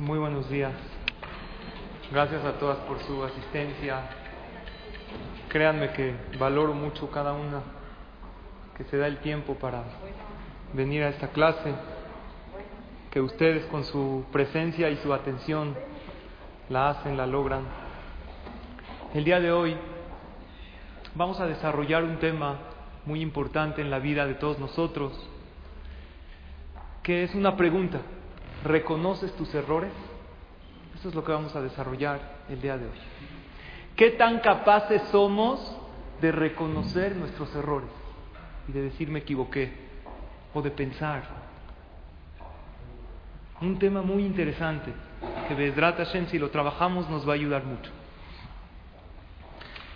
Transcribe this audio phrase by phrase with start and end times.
[0.00, 0.72] Muy buenos días.
[2.10, 4.00] Gracias a todas por su asistencia.
[5.48, 7.62] Créanme que valoro mucho cada una
[8.76, 9.84] que se da el tiempo para
[10.72, 11.72] venir a esta clase,
[13.12, 15.76] que ustedes con su presencia y su atención
[16.68, 17.62] la hacen, la logran.
[19.14, 19.76] El día de hoy
[21.14, 22.56] vamos a desarrollar un tema
[23.06, 25.12] muy importante en la vida de todos nosotros,
[27.04, 28.00] que es una pregunta.
[28.64, 29.92] ¿Reconoces tus errores?
[30.98, 32.18] Eso es lo que vamos a desarrollar
[32.48, 32.98] el día de hoy.
[33.94, 35.60] ¿Qué tan capaces somos
[36.22, 37.90] de reconocer nuestros errores
[38.66, 39.70] y de decir me equivoqué
[40.54, 41.24] o de pensar?
[43.60, 44.92] Un tema muy interesante
[45.46, 47.90] que Bedrat Hashem si lo trabajamos nos va a ayudar mucho.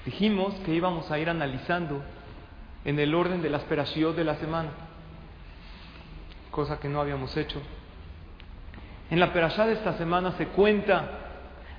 [0.04, 2.02] Dijimos que íbamos a ir analizando
[2.84, 4.70] en el orden de la esperación de la semana,
[6.50, 7.62] cosa que no habíamos hecho.
[9.10, 11.08] En la perashá de esta semana se cuenta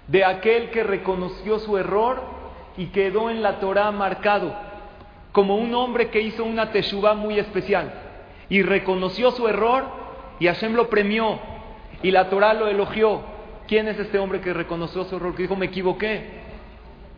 [0.07, 2.21] de aquel que reconoció su error
[2.77, 4.53] y quedó en la Torah marcado
[5.31, 7.91] como un hombre que hizo una teshuvah muy especial
[8.49, 9.85] y reconoció su error
[10.39, 11.39] y Hashem lo premió
[12.01, 13.21] y la Torah lo elogió.
[13.67, 15.35] ¿Quién es este hombre que reconoció su error?
[15.35, 16.39] Que dijo, me equivoqué.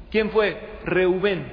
[0.10, 0.60] ¿Quién fue?
[0.84, 1.48] Reubén.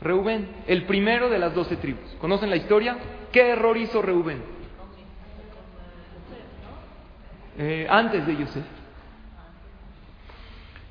[0.00, 2.16] Reubén, el primero de las doce tribus.
[2.20, 2.96] ¿Conocen la historia?
[3.30, 4.55] ¿Qué error hizo Reubén?
[7.58, 8.64] Eh, antes de Yosef.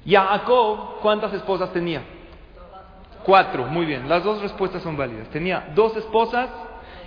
[0.06, 2.02] Jacob, ¿cuántas esposas tenía?
[3.24, 5.28] Cuatro, muy bien, las dos respuestas son válidas.
[5.30, 6.50] Tenía dos esposas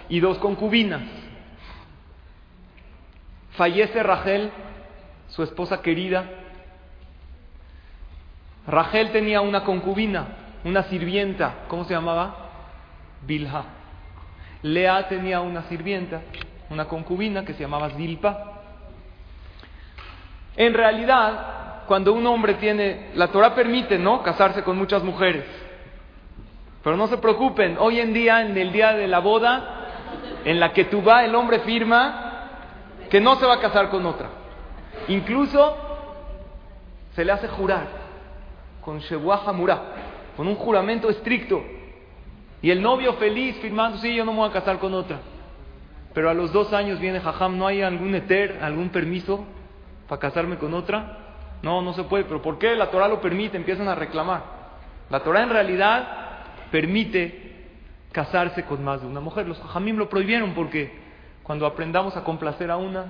[0.09, 1.03] y dos concubinas.
[3.53, 4.51] Fallece Rachel,
[5.29, 6.25] su esposa querida.
[8.67, 10.27] Rachel tenía una concubina,
[10.64, 12.51] una sirvienta, ¿cómo se llamaba?
[13.27, 13.64] Bilha.
[14.62, 16.20] Lea tenía una sirvienta,
[16.69, 18.58] una concubina que se llamaba Zilpa.
[20.59, 24.25] En realidad, cuando un hombre tiene, la Torah permite, ¿no?
[24.25, 25.45] Casarse con muchas mujeres.
[26.83, 29.86] Pero no se preocupen, hoy en día, en el día de la boda,
[30.45, 32.48] en la que tú vas, el hombre firma
[33.08, 34.30] que no se va a casar con otra.
[35.07, 35.77] Incluso
[37.14, 37.86] se le hace jurar
[38.85, 39.80] con Shebuah Hamurá,
[40.36, 41.63] con un juramento estricto.
[42.63, 45.20] Y el novio feliz firmando, sí, yo no me voy a casar con otra.
[46.14, 49.47] Pero a los dos años viene Jajam, ¿no hay algún eter, algún permiso?
[50.08, 51.19] Para casarme con otra?
[51.63, 52.24] No, no se puede.
[52.24, 52.74] ¿Pero por qué?
[52.74, 54.42] La Torah lo permite, empiezan a reclamar.
[55.11, 56.08] La Torah en realidad
[56.70, 57.48] permite
[58.13, 59.47] casarse con más de una mujer.
[59.47, 60.92] Los jamim lo prohibieron porque
[61.42, 63.07] cuando aprendamos a complacer a una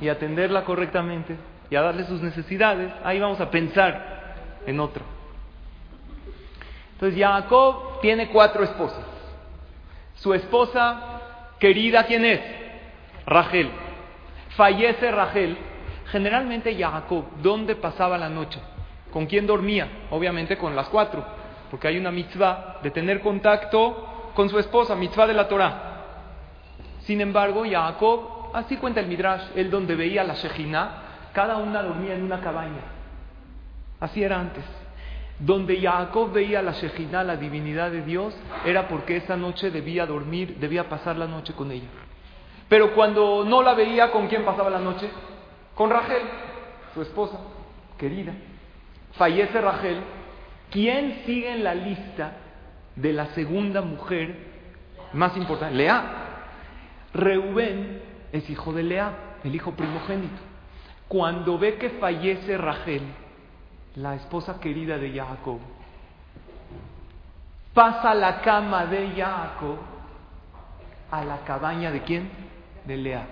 [0.00, 1.36] y atenderla correctamente
[1.70, 4.34] y a darle sus necesidades, ahí vamos a pensar
[4.66, 5.02] en otra.
[6.94, 9.04] Entonces Jacob tiene cuatro esposas.
[10.16, 11.20] Su esposa
[11.58, 12.40] querida, ¿quién es?
[13.26, 13.70] Rachel.
[14.56, 15.56] Fallece Rachel
[16.10, 18.60] Generalmente Jacob, ¿dónde pasaba la noche?
[19.12, 20.06] ¿Con quién dormía?
[20.10, 21.24] Obviamente con las cuatro,
[21.70, 26.04] porque hay una mitzvah de tener contacto con su esposa, mitzvah de la Torah.
[27.02, 32.14] Sin embargo, Jacob, así cuenta el Midrash, él donde veía la Shejina, cada una dormía
[32.14, 32.82] en una cabaña.
[34.00, 34.64] Así era antes.
[35.38, 40.56] Donde Jacob veía la Shejina, la divinidad de Dios, era porque esa noche debía dormir,
[40.58, 41.88] debía pasar la noche con ella.
[42.68, 45.08] Pero cuando no la veía, ¿con quién pasaba la noche?
[45.80, 46.24] Con Rachel,
[46.92, 47.38] su esposa
[47.96, 48.34] querida.
[49.14, 50.02] Fallece Rachel.
[50.70, 52.32] ¿Quién sigue en la lista
[52.96, 54.36] de la segunda mujer
[55.14, 55.74] más importante?
[55.76, 56.02] Lea.
[57.14, 60.36] Reubén es hijo de Lea, el hijo primogénito.
[61.08, 63.00] Cuando ve que fallece Rachel,
[63.96, 65.60] la esposa querida de Jacob,
[67.72, 69.78] pasa la cama de Jacob
[71.10, 72.30] a la cabaña de quién?
[72.84, 73.26] De Lea.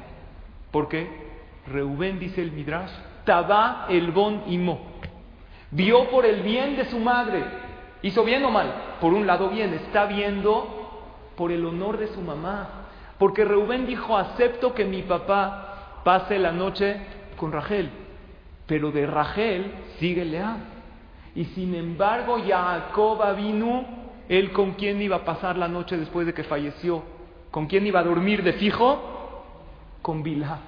[0.70, 1.28] ¿Por qué?
[1.69, 2.91] Reubén, dice el Midrash,
[3.25, 4.81] Tabá el bon mo
[5.71, 7.45] Vio por el bien de su madre.
[8.03, 8.97] ¿Hizo bien o mal?
[9.01, 12.69] Por un lado bien, está viendo por el honor de su mamá.
[13.19, 16.97] Porque Reubén dijo, acepto que mi papá pase la noche
[17.37, 17.91] con Rachel,
[18.66, 20.57] pero de Rachel sigue leal.
[21.34, 23.84] Y sin embargo, Jacob vino,
[24.28, 27.03] él con quién iba a pasar la noche después de que falleció,
[27.51, 28.98] con quién iba a dormir de fijo,
[30.01, 30.59] con Bilha.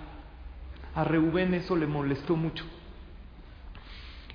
[0.94, 2.64] A Reubén eso le molestó mucho.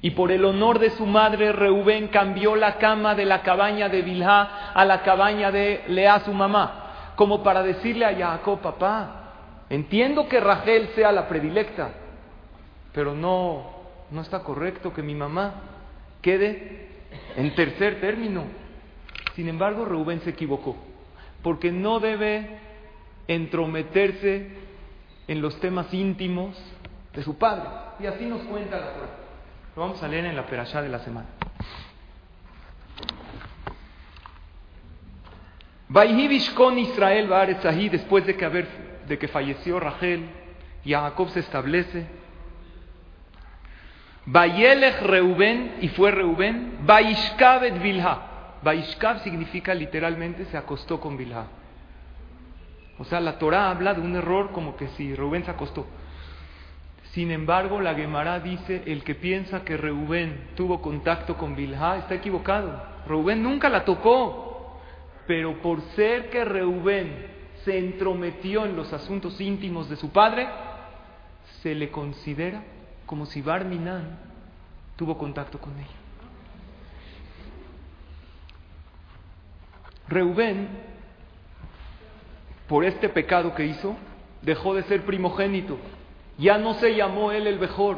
[0.02, 4.02] Y por el honor de su madre, Reubén cambió la cama de la cabaña de
[4.02, 9.32] Bilhá a la cabaña de Lea, su mamá, como para decirle a Jacob, papá,
[9.70, 11.90] entiendo que Rachel sea la predilecta,
[12.94, 13.72] pero no,
[14.12, 15.56] no está correcto que mi mamá
[16.22, 16.88] quede
[17.36, 18.44] en tercer término.
[19.36, 20.76] Sin embargo, Reubén se equivocó,
[21.42, 22.60] porque no debe
[23.28, 24.65] entrometerse
[25.28, 26.56] en los temas íntimos
[27.14, 27.68] de su padre.
[28.00, 29.10] Y así nos cuenta la Torah.
[29.76, 31.28] Lo vamos a leer en la perashá de la semana.
[36.56, 37.30] con Israel
[37.68, 38.68] ahí después de que, haber,
[39.08, 40.26] de que falleció Rachel,
[40.84, 42.06] Jacob se establece.
[44.26, 48.58] Bayelech Reuben, y fue Reuben, Baishkav et Bilha.
[48.64, 51.46] Baishkav significa literalmente se acostó con Bilha.
[52.98, 55.86] O sea, la Torah habla de un error como que si Reuben se acostó.
[57.12, 62.16] Sin embargo, la Gemara dice, el que piensa que Reuben tuvo contacto con Bilha está
[62.16, 62.82] equivocado.
[63.08, 64.80] Reuben nunca la tocó,
[65.28, 67.28] pero por ser que Reuben
[67.64, 70.48] se entrometió en los asuntos íntimos de su padre,
[71.62, 72.64] se le considera
[73.06, 74.20] como si Barminan
[74.96, 75.88] tuvo contacto con ella.
[80.08, 80.68] Reuben,
[82.68, 83.96] por este pecado que hizo,
[84.42, 85.78] dejó de ser primogénito
[86.38, 87.98] ya no se llamó él el mejor.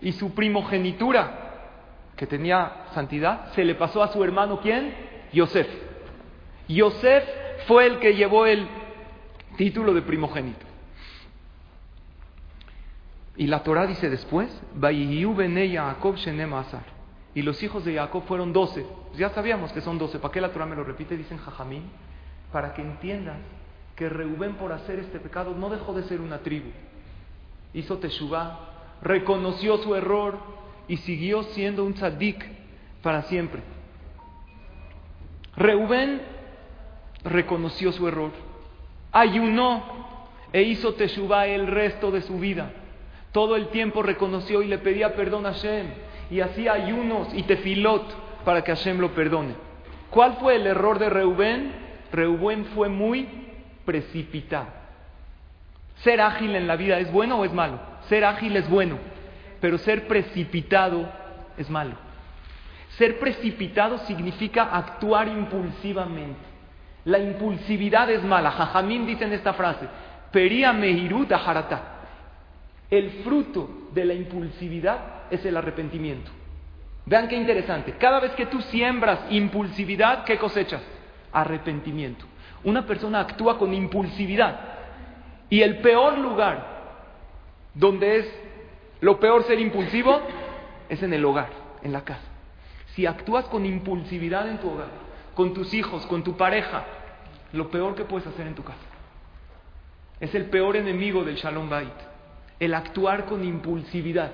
[0.00, 4.94] Y su primogenitura, que tenía santidad, se le pasó a su hermano, ¿quién?
[5.32, 5.68] Yosef.
[6.68, 7.24] Yosef
[7.66, 8.66] fue el que llevó el
[9.56, 10.66] título de primogénito.
[13.36, 14.50] Y la Torah dice después,
[17.32, 18.84] y los hijos de Jacob fueron doce.
[19.16, 20.18] Ya sabíamos que son doce.
[20.18, 21.16] ¿Para qué la Torah me lo repite?
[21.16, 21.84] Dicen Jajamín.
[22.52, 23.38] Para que entiendas
[24.00, 26.70] que Reubén por hacer este pecado no dejó de ser una tribu
[27.74, 28.58] hizo Teshuvah,
[29.02, 30.38] reconoció su error
[30.88, 32.42] y siguió siendo un tzaddik
[33.02, 33.60] para siempre.
[35.54, 36.22] Reubén
[37.24, 38.30] reconoció su error,
[39.12, 39.82] ayunó
[40.50, 42.72] e hizo Teshuvah el resto de su vida.
[43.32, 45.88] Todo el tiempo reconoció y le pedía perdón a Hashem
[46.30, 49.54] y hacía ayunos y tefilot para que Hashem lo perdone.
[50.08, 51.72] ¿Cuál fue el error de Reubén?
[52.10, 53.49] Reubén fue muy
[55.96, 57.78] ¿Ser ágil en la vida es bueno o es malo?
[58.08, 58.98] Ser ágil es bueno,
[59.60, 61.08] pero ser precipitado
[61.56, 61.94] es malo.
[62.96, 66.40] Ser precipitado significa actuar impulsivamente.
[67.04, 68.50] La impulsividad es mala.
[68.50, 69.86] Jajamín dice en esta frase,
[70.32, 71.82] peria mehirut harata.
[72.90, 74.98] El fruto de la impulsividad
[75.30, 76.30] es el arrepentimiento.
[77.06, 77.92] Vean qué interesante.
[77.92, 80.82] Cada vez que tú siembras impulsividad, ¿qué cosechas?
[81.32, 82.26] Arrepentimiento.
[82.64, 84.60] Una persona actúa con impulsividad
[85.48, 86.66] y el peor lugar
[87.74, 88.40] donde es
[89.00, 90.20] lo peor ser impulsivo
[90.88, 91.48] es en el hogar,
[91.82, 92.20] en la casa.
[92.94, 94.88] Si actúas con impulsividad en tu hogar,
[95.34, 96.84] con tus hijos, con tu pareja,
[97.52, 98.78] lo peor que puedes hacer en tu casa.
[100.20, 101.88] Es el peor enemigo del Shalom Bait,
[102.58, 104.32] el actuar con impulsividad.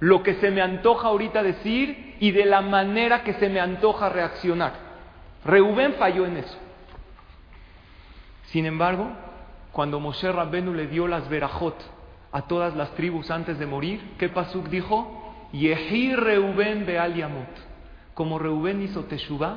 [0.00, 4.08] Lo que se me antoja ahorita decir y de la manera que se me antoja
[4.08, 4.72] reaccionar.
[5.44, 6.58] Reuben falló en eso.
[8.50, 9.08] Sin embargo,
[9.72, 11.76] cuando Moshe Rabbenu le dio las verajot
[12.32, 15.48] a todas las tribus antes de morir, ¿qué Pasuk dijo?
[15.52, 17.14] Yehi Reuben Beal.
[18.14, 19.54] Como Reuben hizo Teshuvah,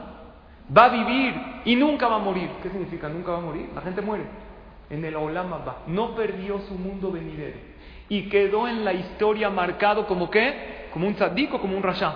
[0.75, 1.33] va a vivir
[1.65, 2.49] y nunca va a morir.
[2.61, 3.09] ¿Qué significa?
[3.09, 3.69] Nunca va a morir.
[3.73, 4.25] La gente muere.
[4.89, 5.77] En el Olama va.
[5.87, 7.57] No perdió su mundo venidero.
[8.09, 10.89] Y quedó en la historia marcado como qué?
[10.93, 12.15] Como un tzadik o como un rasha.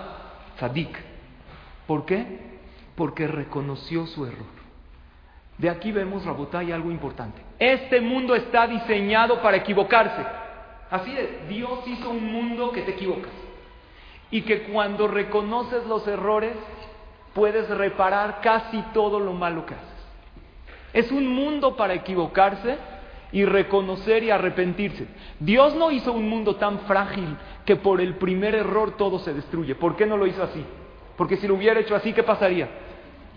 [0.56, 0.96] Tzadik.
[1.88, 2.38] ¿Por qué?
[2.94, 4.57] Porque reconoció su error.
[5.58, 7.42] De aquí vemos, Rabotay, algo importante.
[7.58, 10.24] Este mundo está diseñado para equivocarse.
[10.88, 13.32] Así es, Dios hizo un mundo que te equivocas.
[14.30, 16.52] Y que cuando reconoces los errores,
[17.34, 19.88] puedes reparar casi todo lo malo que haces.
[20.92, 22.78] Es un mundo para equivocarse
[23.32, 25.06] y reconocer y arrepentirse.
[25.40, 27.36] Dios no hizo un mundo tan frágil
[27.66, 29.74] que por el primer error todo se destruye.
[29.74, 30.64] ¿Por qué no lo hizo así?
[31.16, 32.68] Porque si lo hubiera hecho así, ¿qué pasaría?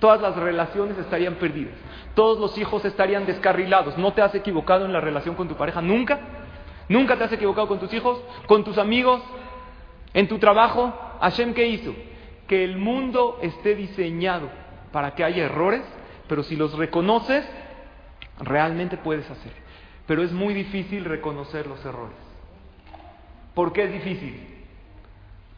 [0.02, 1.76] Todas las relaciones estarían perdidas,
[2.16, 3.98] todos los hijos estarían descarrilados.
[4.00, 5.80] ¿No te has equivocado en la relación con tu pareja?
[5.80, 6.20] ¿Nunca?
[6.90, 9.22] ¿Nunca te has equivocado con tus hijos, con tus amigos,
[10.14, 10.92] en tu trabajo?
[11.22, 11.94] Hashem, ¿qué hizo?
[12.48, 14.50] Que el mundo esté diseñado
[14.92, 15.84] para que haya errores,
[16.28, 17.48] pero si los reconoces,
[18.40, 19.54] realmente puedes hacer.
[20.08, 22.18] Pero es muy difícil reconocer los errores.
[23.54, 24.48] ¿Por qué es difícil?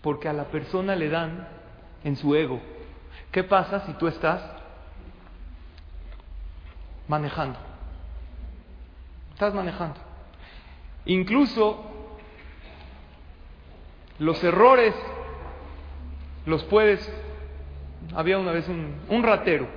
[0.01, 1.47] Porque a la persona le dan
[2.03, 2.59] en su ego
[3.33, 4.39] ¿Qué pasa si tú estás
[7.07, 7.57] manejando?
[9.33, 9.99] Estás manejando.
[11.05, 11.83] Incluso
[14.19, 14.93] los errores
[16.45, 17.11] los puedes...
[18.13, 19.67] Había una vez un, ratero.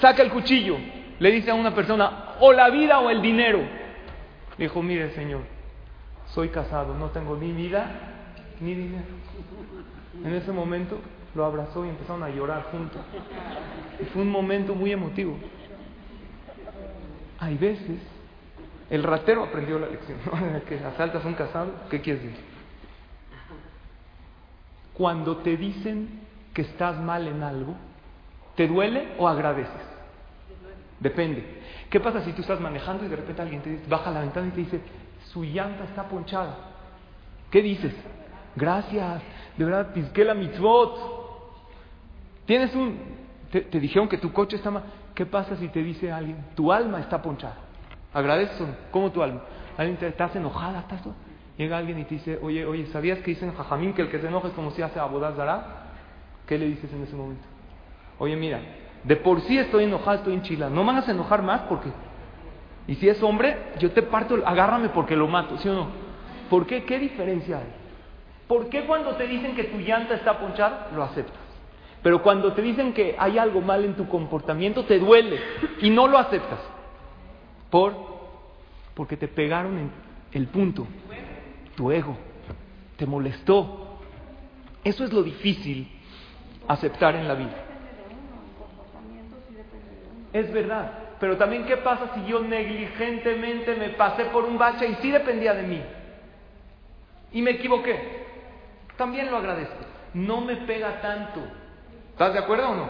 [0.00, 0.76] Saca el cuchillo.
[1.18, 3.60] Le dice a una persona, o la vida o el dinero.
[4.58, 5.40] dijo, mire señor,
[6.26, 7.90] soy casado, no tengo ni vida
[8.60, 9.06] ni dinero.
[10.22, 11.00] En ese momento
[11.34, 13.00] lo abrazó y empezaron a llorar juntos.
[14.00, 15.36] Y fue un momento muy emotivo.
[17.38, 18.00] Hay veces
[18.90, 20.18] El ratero aprendió la lección.
[20.86, 22.44] asaltas un casado, ¿qué quieres decir?
[24.92, 26.20] Cuando te dicen
[26.52, 27.74] que estás mal en algo,
[28.54, 29.72] ¿te duele o agradeces?
[31.00, 31.62] Depende.
[31.90, 34.48] ¿Qué pasa si tú estás manejando y de repente alguien te dice, baja la ventana
[34.48, 34.80] y te dice,
[35.32, 36.56] su llanta está ponchada?
[37.50, 37.94] ¿Qué dices?
[38.54, 39.22] Gracias,
[39.56, 41.23] de verdad, pisqué la mitzvot.
[42.46, 42.98] Tienes un.
[43.50, 44.82] Te, dijeron que tu coche está mal.
[45.14, 47.56] ¿Qué pasa si te dice alguien, tu alma está ponchada?
[48.12, 49.42] Agradeces, ¿cómo tu alma?
[49.76, 51.02] Alguien te estás enojada, estás.
[51.56, 54.26] Llega alguien y te dice, oye, oye, ¿sabías que dicen jajamín que el que se
[54.26, 55.84] enoja es como si hace abodazara?
[56.46, 57.44] ¿Qué le dices en ese momento?
[58.18, 58.60] Oye, mira,
[59.04, 60.74] de por sí estoy enojado, estoy enchilado.
[60.74, 61.90] No me hagas enojar más porque.
[62.88, 65.88] Y si es hombre, yo te parto, agárrame porque lo mato, ¿sí o no?
[66.50, 66.84] ¿Por qué?
[66.84, 67.72] ¿Qué diferencia hay?
[68.48, 71.43] ¿Por qué cuando te dicen que tu llanta está ponchada, lo aceptas?
[72.04, 75.40] Pero cuando te dicen que hay algo mal en tu comportamiento, te duele
[75.80, 76.60] y no lo aceptas.
[77.70, 77.94] ¿Por?
[78.92, 79.90] Porque te pegaron en
[80.32, 80.86] el punto,
[81.74, 82.14] tu ego,
[82.98, 84.00] te molestó.
[84.84, 85.88] Eso es lo difícil
[86.68, 87.64] aceptar en la vida.
[90.34, 94.94] Es verdad, pero también qué pasa si yo negligentemente me pasé por un bache y
[94.96, 95.80] sí dependía de mí
[97.32, 98.24] y me equivoqué.
[98.98, 99.86] También lo agradezco.
[100.12, 101.63] No me pega tanto.
[102.14, 102.88] ¿Estás de acuerdo o no?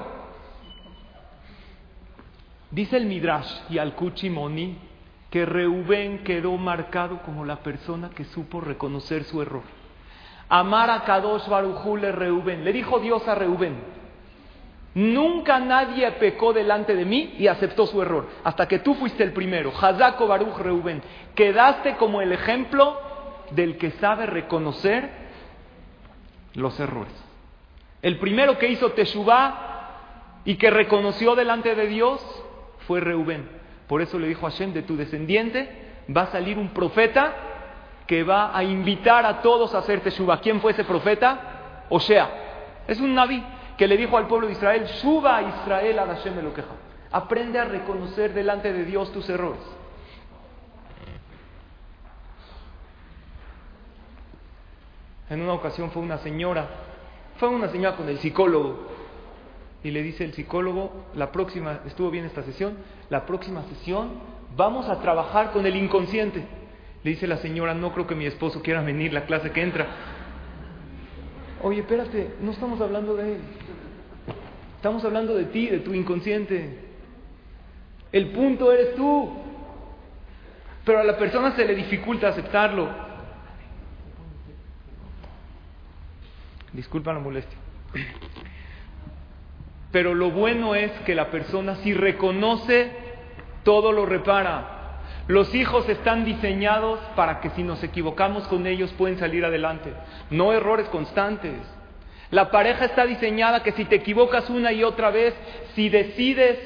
[2.70, 4.76] Dice el Midrash y al Kuchimoni
[5.30, 9.62] que Reubén quedó marcado como la persona que supo reconocer su error.
[10.50, 12.64] Amar a Kadosh Barujule Reubén.
[12.64, 13.76] Le dijo Dios a Reubén,
[14.94, 19.32] Nunca nadie pecó delante de mí y aceptó su error, hasta que tú fuiste el
[19.32, 19.72] primero.
[19.74, 21.02] Hazako Baruch Reubén.
[21.34, 23.00] Quedaste como el ejemplo
[23.52, 25.10] del que sabe reconocer
[26.52, 27.24] los errores.
[28.04, 32.20] El primero que hizo Teshuvah y que reconoció delante de Dios
[32.86, 33.48] fue Reubén.
[33.88, 37.32] Por eso le dijo a Hashem, de tu descendiente va a salir un profeta
[38.06, 40.42] que va a invitar a todos a hacer Teshuvah.
[40.42, 41.86] ¿Quién fue ese profeta?
[41.88, 42.28] Osea.
[42.86, 43.42] Es un naví
[43.78, 46.74] que le dijo al pueblo de Israel, suba a Israel a Hashem lo queja.
[47.10, 49.62] Aprende a reconocer delante de Dios tus errores.
[55.30, 56.68] En una ocasión fue una señora,
[57.36, 58.88] fue una señora con el psicólogo
[59.82, 62.78] y le dice el psicólogo, la próxima, estuvo bien esta sesión,
[63.10, 64.12] la próxima sesión
[64.56, 66.44] vamos a trabajar con el inconsciente.
[67.02, 69.86] Le dice la señora, no creo que mi esposo quiera venir la clase que entra.
[71.62, 73.40] Oye, espérate, no estamos hablando de él.
[74.76, 76.78] Estamos hablando de ti, de tu inconsciente.
[78.10, 79.32] El punto eres tú.
[80.84, 82.88] Pero a la persona se le dificulta aceptarlo.
[86.74, 87.56] Disculpa la molestia.
[89.92, 92.90] Pero lo bueno es que la persona si reconoce,
[93.62, 95.00] todo lo repara.
[95.28, 99.92] Los hijos están diseñados para que si nos equivocamos con ellos pueden salir adelante,
[100.30, 101.54] no errores constantes.
[102.30, 105.32] La pareja está diseñada que si te equivocas una y otra vez,
[105.74, 106.58] si decides,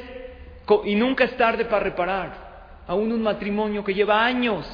[0.84, 4.66] y nunca es tarde para reparar, aún un matrimonio que lleva años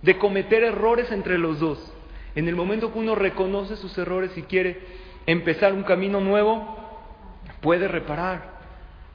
[0.00, 1.92] de cometer errores entre los dos,
[2.34, 4.80] en el momento que uno reconoce sus errores y quiere
[5.26, 6.76] empezar un camino nuevo,
[7.60, 8.52] puede reparar.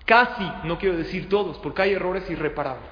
[0.05, 2.89] Casi, no quiero decir todos, porque hay errores irreparables.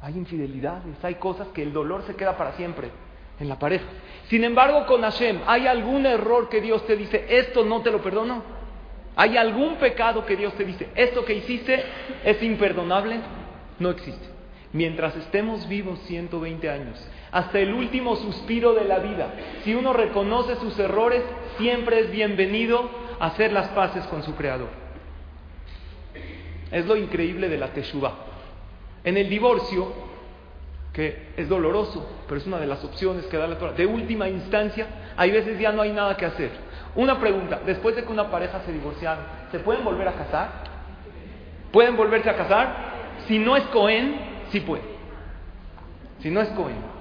[0.00, 2.90] Hay infidelidades, hay cosas que el dolor se queda para siempre
[3.38, 3.84] en la pareja.
[4.28, 8.02] Sin embargo, con Hashem, ¿hay algún error que Dios te dice, esto no te lo
[8.02, 8.42] perdono?
[9.14, 11.82] ¿Hay algún pecado que Dios te dice, esto que hiciste
[12.24, 13.20] es imperdonable?
[13.78, 14.26] No existe.
[14.72, 20.56] Mientras estemos vivos 120 años, hasta el último suspiro de la vida, si uno reconoce
[20.56, 21.22] sus errores,
[21.58, 22.88] siempre es bienvenido
[23.20, 24.70] a hacer las paces con su Creador.
[26.70, 28.14] Es lo increíble de la Teshuvah.
[29.04, 29.92] En el divorcio,
[30.94, 33.72] que es doloroso, pero es una de las opciones que da la Torah.
[33.72, 36.52] De última instancia, hay veces ya no hay nada que hacer.
[36.94, 40.48] Una pregunta, después de que una pareja se divorciaron, ¿se pueden volver a casar?
[41.70, 42.76] ¿Pueden volverse a casar?
[43.28, 44.18] Si no es Cohen,
[44.52, 44.84] sí puede.
[46.20, 46.95] Si no es Cohen.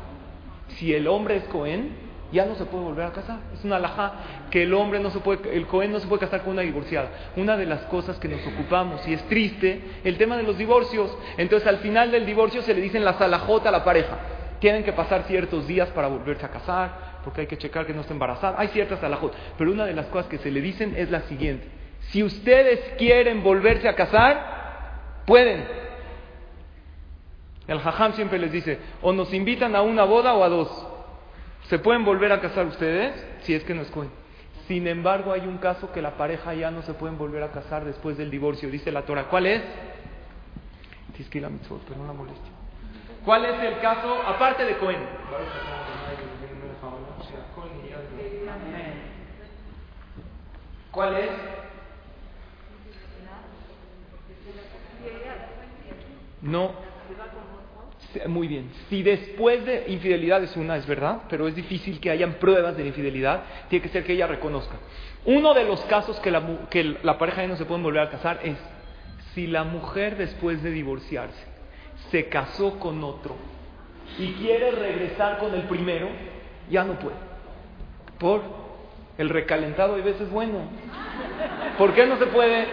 [0.69, 3.39] Si el hombre es Cohen, ya no se puede volver a casar.
[3.53, 4.13] Es una alhaja
[4.49, 7.09] que el hombre no se puede, el Cohen no se puede casar con una divorciada.
[7.35, 11.15] Una de las cosas que nos ocupamos, y es triste, el tema de los divorcios.
[11.37, 14.17] Entonces al final del divorcio se le dicen las alajot a la pareja.
[14.59, 18.01] Tienen que pasar ciertos días para volverse a casar, porque hay que checar que no
[18.01, 18.59] esté embarazada.
[18.59, 19.33] Hay ciertas alajot.
[19.57, 21.67] Pero una de las cosas que se le dicen es la siguiente.
[22.09, 25.84] Si ustedes quieren volverse a casar, pueden.
[27.67, 30.87] El jajam siempre les dice, o nos invitan a una boda o a dos.
[31.63, 33.13] ¿Se pueden volver a casar ustedes?
[33.41, 34.11] Si es que no es Cohen.
[34.67, 37.85] Sin embargo, hay un caso que la pareja ya no se pueden volver a casar
[37.85, 38.69] después del divorcio.
[38.69, 39.25] Dice la Torah.
[39.25, 39.63] ¿Cuál es?
[41.13, 42.51] Tienes que ir a mitzvot, pero no la molestia.
[43.23, 44.99] ¿Cuál es el caso, aparte de Cohen?
[50.91, 51.29] ¿Cuál es?
[56.41, 56.94] No.
[58.27, 58.69] Muy bien.
[58.89, 62.85] Si después de infidelidad es una, es verdad, pero es difícil que hayan pruebas de
[62.85, 64.75] infidelidad, tiene que ser que ella reconozca.
[65.25, 68.39] Uno de los casos que la, que la pareja no se pueden volver a casar
[68.43, 68.57] es
[69.33, 71.43] si la mujer después de divorciarse
[72.11, 73.35] se casó con otro
[74.17, 76.07] y quiere regresar con el primero,
[76.69, 77.15] ya no puede.
[78.19, 78.41] Por
[79.17, 80.59] el recalentado a veces bueno.
[81.77, 82.67] ¿Por qué no se puede?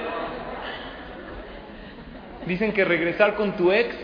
[2.47, 3.95] Dicen que regresar con tu ex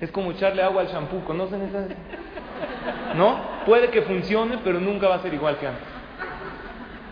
[0.00, 1.24] es como echarle agua al shampoo.
[1.24, 1.86] ¿Conocen esa?
[3.16, 3.40] ¿No?
[3.66, 5.84] Puede que funcione, pero nunca va a ser igual que antes.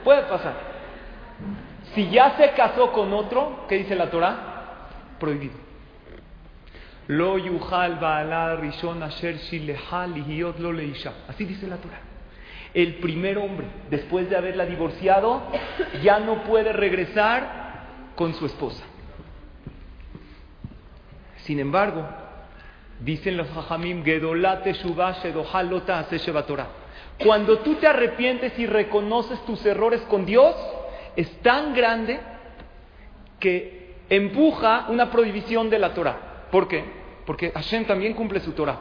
[0.05, 0.55] Puede pasar.
[1.95, 4.89] Si ya se casó con otro, ¿qué dice la Torah?
[5.19, 5.55] Prohibido.
[7.09, 7.99] Lo yuhal
[8.61, 9.39] rishon asher
[10.59, 11.13] lo leisha.
[11.29, 12.01] Así dice la Torah.
[12.75, 15.43] El primer hombre, después de haberla divorciado,
[16.03, 17.67] ya no puede regresar
[18.17, 18.85] con su esposa.
[21.39, 22.07] Sin embargo,
[23.01, 24.75] dicen los hajamim, Gedolate
[27.19, 30.55] Cuando tú te arrepientes y reconoces tus errores con Dios,
[31.17, 32.21] es tan grande
[33.41, 36.49] que empuja una prohibición de la Torah.
[36.51, 36.85] ¿Por qué?
[37.25, 38.79] Porque Hashem también cumple su Torah.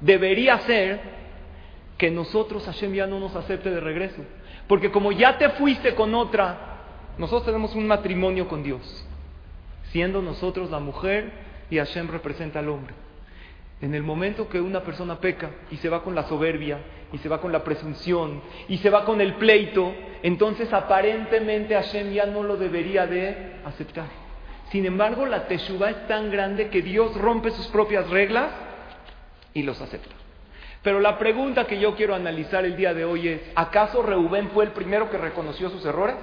[0.00, 1.00] Debería ser
[1.96, 4.22] que nosotros Hashem ya no nos acepte de regreso.
[4.68, 6.58] Porque como ya te fuiste con otra,
[7.18, 9.06] nosotros tenemos un matrimonio con Dios.
[9.92, 11.32] Siendo nosotros la mujer
[11.70, 13.05] y Hashem representa al hombre.
[13.80, 16.78] En el momento que una persona peca y se va con la soberbia,
[17.12, 19.92] y se va con la presunción, y se va con el pleito,
[20.22, 24.06] entonces aparentemente Hashem ya no lo debería de aceptar.
[24.70, 28.50] Sin embargo, la teshuva es tan grande que Dios rompe sus propias reglas
[29.54, 30.14] y los acepta.
[30.82, 34.64] Pero la pregunta que yo quiero analizar el día de hoy es, ¿acaso Reubén fue
[34.64, 36.16] el primero que reconoció sus errores?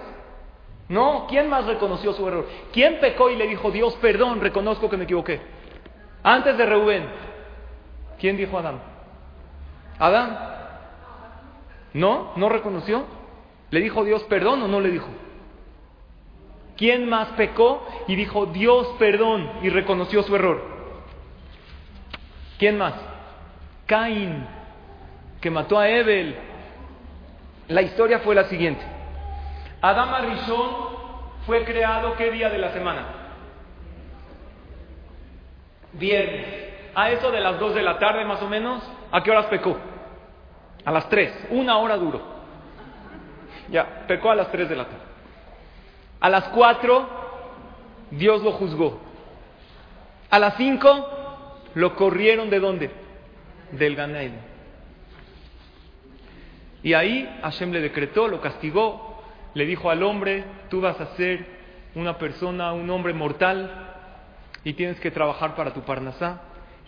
[0.90, 2.48] No, ¿quién más reconoció su error?
[2.72, 5.40] ¿Quién pecó y le dijo, Dios, perdón, reconozco que me equivoqué?
[6.24, 7.04] Antes de Reubén,
[8.20, 8.80] ¿quién dijo Adán?
[10.00, 10.38] ¿Adán?
[11.94, 12.34] ¿No?
[12.36, 13.06] ¿No reconoció?
[13.70, 15.10] ¿Le dijo Dios perdón o no le dijo?
[16.78, 20.64] ¿Quién más pecó y dijo Dios perdón y reconoció su error?
[22.58, 22.94] ¿Quién más?
[23.86, 24.46] Caín,
[25.42, 26.36] que mató a Ebel.
[27.68, 28.84] La historia fue la siguiente.
[29.82, 30.72] Adama Rishon
[31.46, 33.06] fue creado qué día de la semana?
[35.94, 36.63] Viernes.
[36.96, 39.78] A eso de las 2 de la tarde más o menos, ¿a qué horas pecó?
[40.86, 42.22] A las 3, una hora duro.
[43.70, 45.04] Ya, pecó a las 3 de la tarde.
[46.20, 47.10] A las 4,
[48.12, 49.00] Dios lo juzgó.
[50.30, 51.10] A las 5,
[51.76, 52.92] lo corrieron de dónde?
[53.72, 54.34] Del Ganaim.
[56.84, 61.46] Y ahí Hashem le decretó, lo castigó, le dijo al hombre, tú vas a ser
[61.96, 63.90] una persona, un hombre mortal,
[64.64, 66.42] y tienes que trabajar para tu parnasá,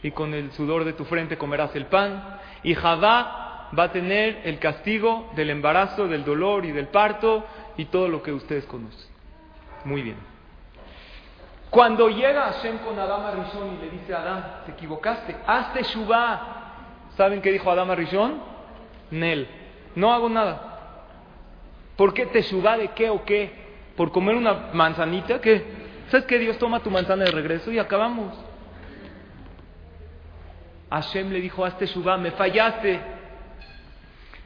[0.06, 4.42] y con el sudor de tu frente comerás el pan, y Jadá va a tener
[4.44, 7.44] el castigo del embarazo, del dolor y del parto,
[7.76, 9.10] y todo lo que ustedes conocen.
[9.84, 10.18] Muy bien.
[11.72, 17.08] Cuando llega Hashem con Adama Rishon y le dice a Adán, te equivocaste, hazte Shubá.
[17.18, 18.40] ¿Saben qué dijo Adama Rishon?
[19.10, 19.48] Nel,
[19.96, 21.02] no hago nada.
[21.96, 23.52] ¿Por qué te suba de qué o qué?
[23.98, 25.42] ¿Por comer una manzanita?
[25.42, 25.66] ¿Qué?
[26.12, 28.45] ¿Sabes que Dios toma tu manzana de regreso y acabamos?
[30.90, 33.00] Hashem le dijo, hazte Shubá, me fallaste.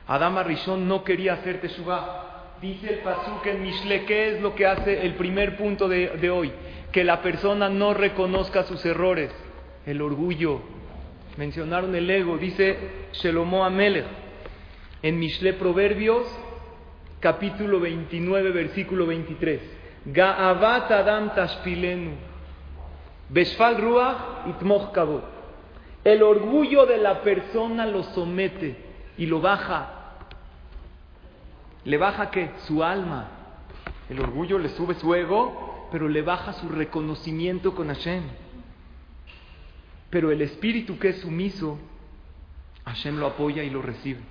[0.08, 2.56] Adama Rishon no quería hacerte Shubá.
[2.62, 6.30] Dice el Pasuk en Mishle, ¿qué es lo que hace el primer punto de, de
[6.30, 6.52] hoy?
[6.92, 9.32] Que la persona no reconozca sus errores.
[9.86, 10.62] El orgullo.
[11.38, 12.78] Mencionaron el ego, dice
[13.14, 14.06] Shelomo Amelech.
[15.02, 16.28] En Mishle Proverbios
[17.20, 19.62] capítulo 29, versículo 23.
[20.06, 22.12] Ga'avat Adam tashpilenu.
[23.30, 24.92] Beshfal ruach itmoch
[26.04, 28.78] El orgullo de la persona lo somete
[29.18, 30.16] y lo baja.
[31.84, 32.52] ¿Le baja qué?
[32.68, 33.28] Su alma.
[34.10, 38.24] El orgullo le sube su ego, pero le baja su reconocimiento con Hashem.
[40.10, 41.78] Pero el espíritu que es sumiso,
[42.86, 44.22] Hashem lo apoya y lo recibe.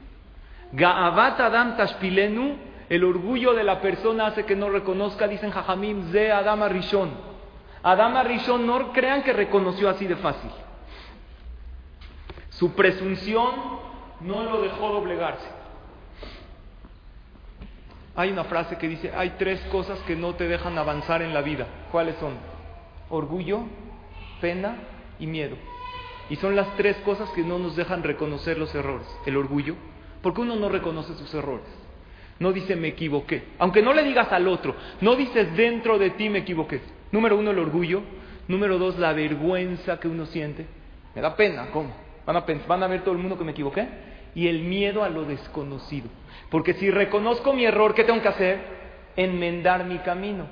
[0.73, 2.57] Ga'avat Adam tashpilenu
[2.89, 7.11] el orgullo de la persona hace que no reconozca, dicen Jajamim, de Adama Rishon.
[7.83, 10.51] Adama Rishon no crean que reconoció así de fácil.
[12.59, 13.55] Su presunción
[14.21, 15.47] no lo dejó doblegarse.
[18.17, 21.41] Hay una frase que dice, hay tres cosas que no te dejan avanzar en la
[21.41, 21.69] vida.
[21.93, 22.33] ¿Cuáles son?
[23.11, 23.61] Orgullo,
[24.41, 24.77] pena
[25.21, 25.57] y miedo.
[26.31, 29.07] Y son las tres cosas que no nos dejan reconocer los errores.
[29.25, 29.77] El orgullo,
[30.21, 31.67] porque uno no reconoce sus errores.
[32.41, 33.45] No dice me equivoqué.
[33.61, 36.81] Aunque no le digas al otro, no dices dentro de ti me equivoqué.
[37.13, 38.03] Número uno, el orgullo.
[38.49, 40.67] Número dos, la vergüenza que uno siente.
[41.15, 42.08] Me da pena, ¿cómo?
[42.29, 43.89] ¿Van a, ¿Van a ver todo el mundo que me equivoqué?
[44.35, 46.11] Y el miedo a lo desconocido.
[46.51, 48.61] Porque si reconozco mi error, ¿qué tengo que hacer?
[49.17, 50.45] Enmendar mi camino.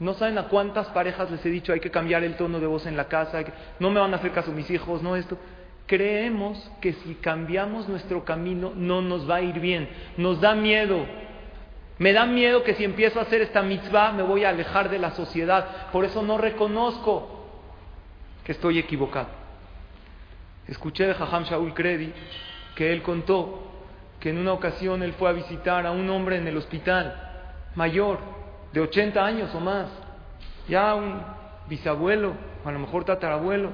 [0.00, 2.84] No saben a cuántas parejas les he dicho hay que cambiar el tono de voz
[2.84, 3.42] en la casa,
[3.80, 5.38] no me van a hacer caso mis hijos, no esto.
[5.86, 11.06] Creemos que si cambiamos nuestro camino no nos va a ir bien, nos da miedo.
[11.96, 14.98] Me da miedo que si empiezo a hacer esta mitzvah me voy a alejar de
[14.98, 17.46] la sociedad, por eso no reconozco
[18.44, 19.43] que estoy equivocado.
[20.68, 22.12] Escuché de Jajam Shaul Kredi
[22.74, 23.70] que él contó
[24.18, 27.14] que en una ocasión él fue a visitar a un hombre en el hospital,
[27.74, 28.18] mayor,
[28.72, 29.88] de 80 años o más,
[30.66, 31.20] ya un
[31.68, 32.32] bisabuelo,
[32.64, 33.70] a lo mejor tatarabuelo,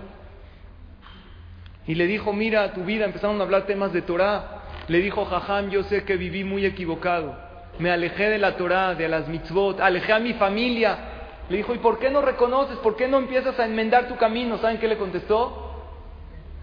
[1.87, 5.71] y le dijo, mira tu vida, empezaron a hablar temas de Torah, le dijo Jajam,
[5.71, 7.37] yo sé que viví muy equivocado,
[7.79, 10.99] me alejé de la Torah, de las mitzvot, alejé a mi familia,
[11.49, 12.77] le dijo, ¿y por qué no reconoces?
[12.79, 14.59] ¿Por qué no empiezas a enmendar tu camino?
[14.59, 15.70] ¿Saben qué le contestó?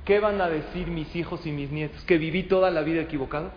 [0.08, 2.02] ¿Qué van a decir mis hijos y mis nietos?
[2.06, 3.52] ¿Que viví toda la vida equivocado?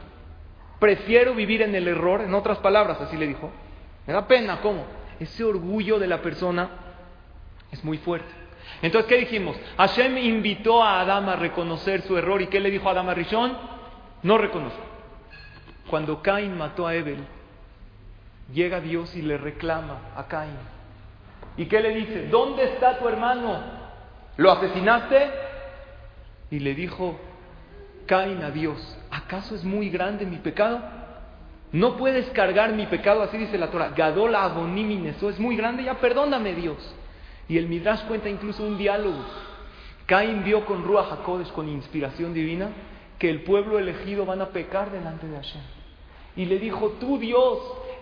[0.81, 3.53] Prefiero vivir en el error, en otras palabras, así le dijo.
[4.05, 4.85] Me da pena, ¿cómo?
[5.21, 6.69] Ese orgullo de la persona
[7.71, 8.29] es muy fuerte.
[8.83, 9.57] Entonces, ¿qué dijimos?
[9.77, 12.43] Hashem invitó a Adán a reconocer su error.
[12.43, 13.57] ¿Y qué le dijo a Adán a Rishon?
[14.25, 14.81] No reconoce.
[15.89, 17.25] Cuando Caín mató a Ebel,
[18.53, 20.59] llega Dios y le reclama a Caín.
[21.57, 22.27] ¿Y qué le dice?
[22.27, 23.63] ¿Dónde está tu hermano?
[24.37, 25.50] ¿Lo asesinaste?
[26.51, 27.19] Y le dijo
[28.07, 30.81] Caín a Dios, ¿acaso es muy grande mi pecado?
[31.73, 33.95] No puedes cargar mi pecado, así dice la Torah.
[33.97, 36.77] Abonímin, eso es muy grande, ya perdóname Dios.
[37.49, 39.25] Y el Midrash cuenta incluso un diálogo.
[40.07, 42.71] Caín vio con Ruach HaKodesh, con inspiración divina,
[43.19, 45.63] que el pueblo elegido van a pecar delante de Hashem.
[46.35, 47.59] Y le dijo, tú Dios,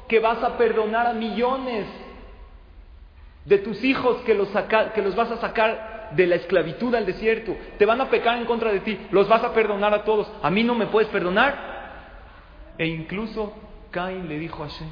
[0.07, 1.87] que vas a perdonar a millones
[3.45, 8.01] de tus hijos que los vas a sacar de la esclavitud al desierto, te van
[8.01, 10.75] a pecar en contra de ti, los vas a perdonar a todos, a mí no
[10.75, 11.79] me puedes perdonar.
[12.79, 13.53] E incluso
[13.90, 14.88] Caín le dijo a Hashem,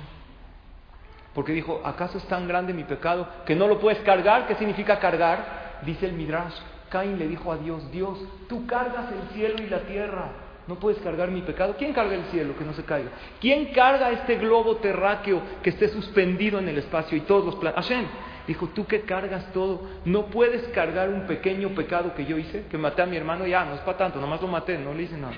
[1.35, 4.46] porque dijo, ¿acaso es tan grande mi pecado que no lo puedes cargar?
[4.46, 5.81] ¿Qué significa cargar?
[5.85, 6.55] Dice el Midrash,
[6.88, 10.31] Caín le dijo a Dios, Dios, tú cargas el cielo y la tierra,
[10.66, 11.76] no puedes cargar mi pecado.
[11.79, 13.11] ¿Quién carga el cielo que no se caiga?
[13.40, 17.87] ¿Quién carga este globo terráqueo que esté suspendido en el espacio y todos los planetas?
[17.87, 18.07] Hashem
[18.46, 22.78] dijo, tú que cargas todo, no puedes cargar un pequeño pecado que yo hice, que
[22.78, 25.16] maté a mi hermano, ya, no es para tanto, nomás lo maté, no le hice
[25.16, 25.35] nada.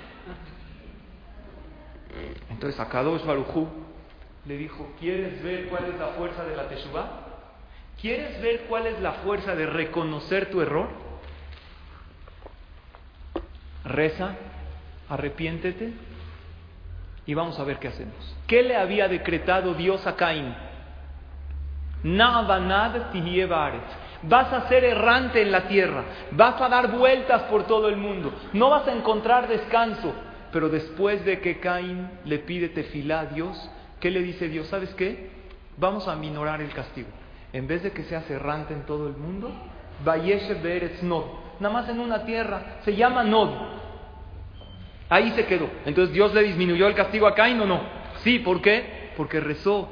[2.51, 3.69] Entonces a Kadosh Barujú
[4.47, 7.27] le dijo, ¿quieres ver cuál es la fuerza de la Teshuvah?
[8.01, 10.89] ¿Quieres ver cuál es la fuerza de reconocer tu error?
[13.85, 14.35] Reza,
[15.09, 15.93] arrepiéntete
[17.27, 18.37] y vamos a ver qué hacemos.
[18.47, 20.55] ¿Qué le había decretado Dios a Caín?
[24.23, 28.33] Vas a ser errante en la tierra, vas a dar vueltas por todo el mundo,
[28.53, 30.13] no vas a encontrar descanso.
[30.51, 34.67] Pero después de que Caín le pide tefilá a Dios, ¿qué le dice Dios?
[34.69, 35.31] ¿Sabes qué?
[35.77, 37.09] Vamos a minorar el castigo.
[37.53, 39.53] En vez de que sea errante en todo el mundo,
[40.05, 41.25] Vayeshe Beretz Nod.
[41.61, 43.51] Nada más en una tierra, se llama Nod.
[45.09, 45.69] Ahí se quedó.
[45.85, 47.81] Entonces Dios le disminuyó el castigo a Caín o no?
[48.23, 49.13] Sí, ¿por qué?
[49.17, 49.89] Porque rezó.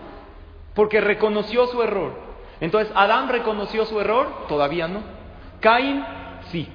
[0.76, 2.12] Porque reconoció su error.
[2.60, 4.46] Entonces, ¿Adán reconoció su error?
[4.46, 5.00] Todavía no.
[5.60, 6.04] Caín,
[6.52, 6.68] sí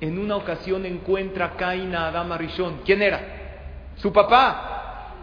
[0.00, 2.82] en una ocasión encuentra a Caín a Adán Arishon.
[2.84, 3.20] ¿Quién era?
[3.96, 5.14] Su papá.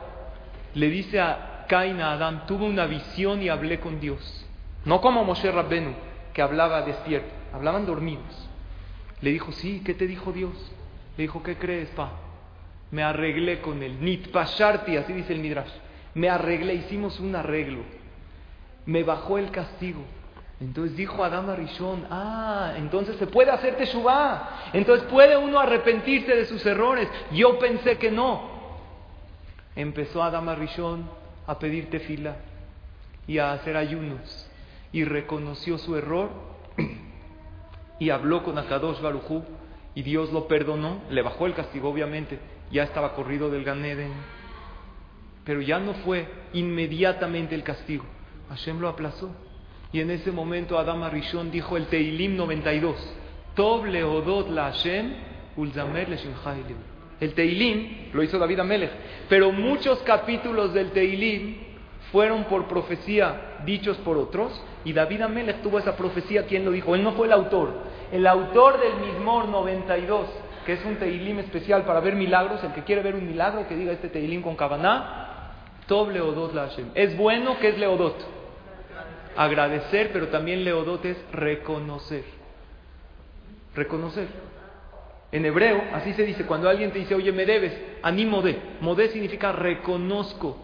[0.74, 4.46] Le dice a Caín a Adán, tuve una visión y hablé con Dios.
[4.84, 5.94] No como Moshe Rabbenu,
[6.34, 8.50] que hablaba despierto, hablaban dormidos.
[9.22, 10.54] Le dijo, sí, ¿qué te dijo Dios?
[11.18, 12.12] Le dijo, ¿qué crees, pa?
[12.92, 13.98] Me arreglé con él.
[14.02, 15.72] Nitpasharti, así dice el Midrash.
[16.14, 17.80] Me arreglé, hicimos un arreglo.
[18.86, 20.04] Me bajó el castigo.
[20.60, 26.46] Entonces dijo Adam Arishon, ah, entonces se puede hacer Teshuvah, entonces puede uno arrepentirse de
[26.46, 27.10] sus errores.
[27.32, 28.56] Yo pensé que no.
[29.76, 31.10] Empezó Adam Arishon
[31.46, 32.38] a pedir tefila
[33.28, 34.50] y a hacer ayunos
[34.92, 36.30] y reconoció su error
[38.00, 39.44] y habló con Akadosh Barujú
[39.94, 42.40] y Dios lo perdonó, le bajó el castigo obviamente,
[42.72, 44.14] ya estaba corrido del Ganeden,
[45.44, 48.06] pero ya no fue inmediatamente el castigo,
[48.50, 49.30] Hashem lo aplazó.
[49.92, 52.96] Y en ese momento Adam Arishon dijo el Teilim 92.
[53.56, 55.14] Tov leodot la Hashem
[55.56, 56.18] ulzamer le
[57.22, 58.92] El Teilim lo hizo David Amelech.
[59.30, 61.58] Pero muchos capítulos del Teilim
[62.12, 64.52] fueron por profecía dichos por otros.
[64.84, 66.46] Y David Amelech tuvo esa profecía.
[66.46, 66.94] ¿Quién lo dijo?
[66.96, 67.74] Él no fue el autor.
[68.12, 70.28] El autor del Mismor 92
[70.66, 72.64] que es un teilim especial para ver milagros.
[72.64, 75.54] El que quiere ver un milagro, que diga este teilim con Kavaná.
[75.88, 76.90] Tob Leodot la Hashem.
[76.96, 78.35] Es bueno que es Leodot.
[79.36, 82.24] Agradecer, pero también Leodot es reconocer.
[83.76, 84.28] Reconocer.
[85.32, 88.58] En hebreo, así se dice, cuando alguien te dice, oye, me debes, animo de.
[88.80, 90.58] Modé significa reconozco.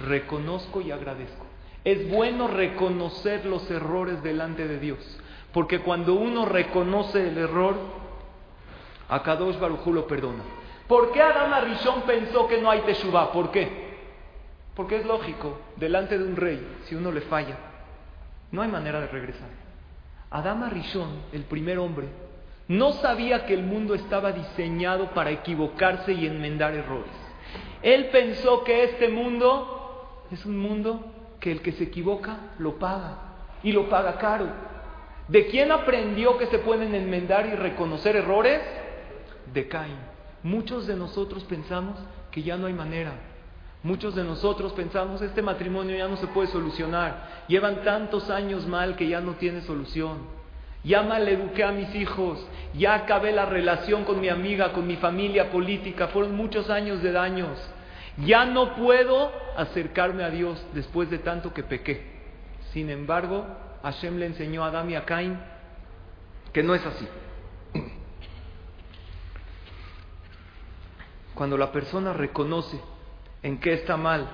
[0.00, 1.46] Reconozco y agradezco.
[1.84, 4.98] Es bueno reconocer los errores delante de Dios.
[5.52, 7.76] Porque cuando uno reconoce el error,
[9.08, 10.42] a Kadosh Barujú lo perdona.
[10.86, 13.32] ¿Por qué Adán Arishon pensó que no hay Teshuvah?
[13.32, 13.88] ¿Por qué?
[14.74, 17.56] Porque es lógico, delante de un rey, si uno le falla,
[18.50, 19.48] no hay manera de regresar.
[20.30, 22.08] Adán Arishon, el primer hombre,
[22.68, 27.12] no sabía que el mundo estaba diseñado para equivocarse y enmendar errores.
[27.82, 33.18] Él pensó que este mundo es un mundo que el que se equivoca lo paga
[33.62, 34.48] y lo paga caro.
[35.28, 38.60] ¿De quién aprendió que se pueden enmendar y reconocer errores?
[39.52, 39.96] De Caín.
[40.42, 41.98] Muchos de nosotros pensamos
[42.30, 43.12] que ya no hay manera.
[43.82, 47.44] Muchos de nosotros pensamos este matrimonio ya no se puede solucionar.
[47.46, 50.18] Llevan tantos años mal que ya no tiene solución.
[50.84, 52.38] Ya mal eduqué a mis hijos,
[52.74, 57.12] ya acabé la relación con mi amiga, con mi familia política, fueron muchos años de
[57.12, 57.58] daños.
[58.18, 62.18] Ya no puedo acercarme a Dios después de tanto que pequé.
[62.72, 63.46] Sin embargo,
[63.82, 65.38] Hashem le enseñó a Adam y a Cain
[66.52, 67.06] que no es así.
[71.34, 72.80] Cuando la persona reconoce
[73.42, 74.28] en qué está mal,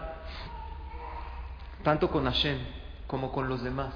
[1.82, 2.58] tanto con Hashem
[3.06, 3.94] como con los demás,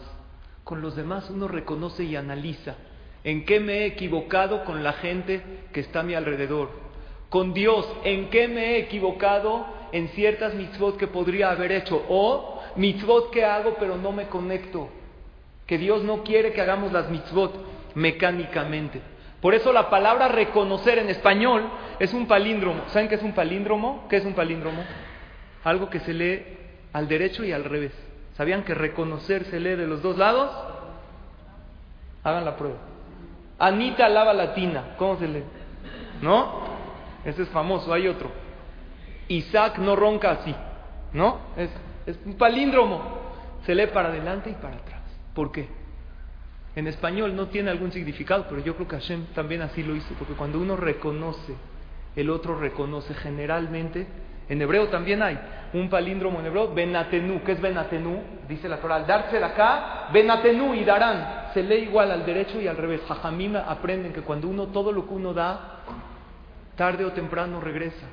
[0.65, 2.77] con los demás uno reconoce y analiza
[3.25, 5.43] en qué me he equivocado con la gente
[5.73, 6.71] que está a mi alrededor.
[7.29, 12.03] Con Dios, en qué me he equivocado en ciertas mitzvot que podría haber hecho.
[12.09, 14.89] O mitzvot que hago pero no me conecto.
[15.67, 17.53] Que Dios no quiere que hagamos las mitzvot
[17.95, 19.03] mecánicamente.
[19.41, 22.83] Por eso la palabra reconocer en español es un palíndromo.
[22.89, 24.07] ¿Saben qué es un palíndromo?
[24.09, 24.83] ¿Qué es un palíndromo?
[25.65, 26.43] Algo que se lee
[26.93, 27.93] al derecho y al revés.
[28.37, 30.51] ¿Sabían que reconocer se lee de los dos lados?
[32.25, 32.79] Hagan la prueba.
[33.59, 34.95] Anita lava latina.
[34.97, 35.45] ¿Cómo se lee?
[36.21, 36.63] ¿No?
[37.25, 38.31] Ese es famoso, hay otro.
[39.29, 40.55] Isaac no ronca así.
[41.13, 41.39] ¿No?
[41.57, 41.71] Es,
[42.07, 43.03] es un palíndromo.
[43.65, 45.03] Se lee para adelante y para atrás.
[45.35, 45.69] ¿Por qué?
[46.77, 50.15] En español no tiene algún significado, pero yo creo que Hashem también así lo hizo,
[50.19, 51.55] porque cuando uno reconoce,
[52.15, 54.07] el otro reconoce generalmente
[54.49, 55.39] en hebreo también hay
[55.75, 57.43] un palíndromo en hebreo, Benatenu.
[57.43, 58.23] ¿Qué es Benatenu?
[58.49, 61.53] Dice la Torah, al darse de acá, Benatenu y darán.
[61.53, 63.03] Se lee igual al derecho y al revés.
[63.07, 65.81] Jajamim aprenden que cuando uno, todo lo que uno da,
[66.77, 68.07] tarde o temprano regresa.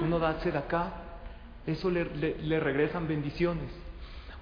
[0.00, 0.92] Uno da acá,
[1.66, 3.83] eso le regresan bendiciones.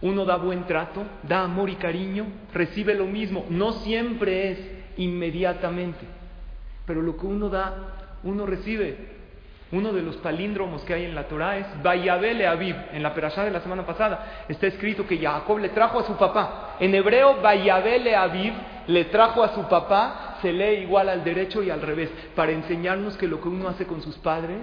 [0.02, 3.46] Uno da buen trato, da amor y cariño, recibe lo mismo.
[3.48, 4.58] No siempre es
[4.96, 6.04] inmediatamente,
[6.86, 9.12] pero lo que uno da, uno recibe.
[9.70, 12.76] Uno de los palíndromos que hay en la Torah es Vayabele Aviv.
[12.92, 16.14] En la perashá de la semana pasada está escrito que Jacob le trajo a su
[16.16, 16.76] papá.
[16.78, 18.52] En hebreo, Vayabele Aviv
[18.88, 23.16] le trajo a su papá, se lee igual al derecho y al revés, para enseñarnos
[23.16, 24.58] que lo que uno hace con sus padres,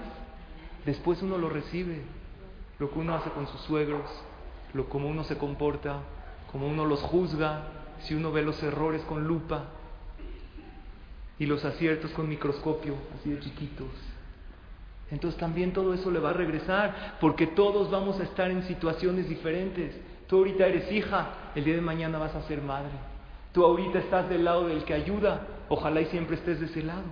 [0.85, 2.01] después uno lo recibe.
[2.77, 4.05] Lo que uno hace con sus suegros,
[4.73, 6.01] lo como uno se comporta,
[6.51, 7.63] como uno los juzga,
[8.01, 9.65] si uno ve los errores con lupa
[11.37, 13.87] y los aciertos con microscopio, así de chiquitos
[15.11, 19.27] entonces también todo eso le va a regresar, porque todos vamos a estar en situaciones
[19.27, 19.99] diferentes.
[20.27, 22.91] Tú ahorita eres hija, el día de mañana vas a ser madre.
[23.51, 27.05] Tú ahorita estás del lado del que ayuda, ojalá y siempre estés de ese lado.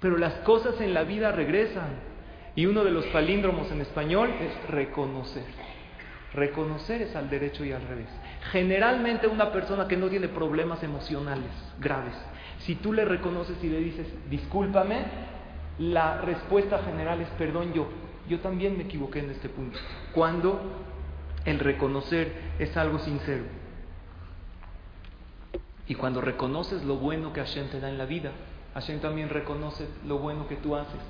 [0.00, 2.08] Pero las cosas en la vida regresan.
[2.54, 5.44] Y uno de los palíndromos en español es reconocer.
[6.34, 8.08] Reconocer es al derecho y al revés.
[8.52, 12.14] Generalmente una persona que no tiene problemas emocionales graves,
[12.60, 15.04] si tú le reconoces y le dices, discúlpame,
[15.78, 17.88] la respuesta general es perdón yo.
[18.28, 19.78] Yo también me equivoqué en este punto.
[20.12, 20.60] Cuando
[21.44, 23.44] el reconocer es algo sincero.
[25.86, 28.32] Y cuando reconoces lo bueno que Hashem te da en la vida,
[28.74, 31.00] Hashem también reconoce lo bueno que tú haces.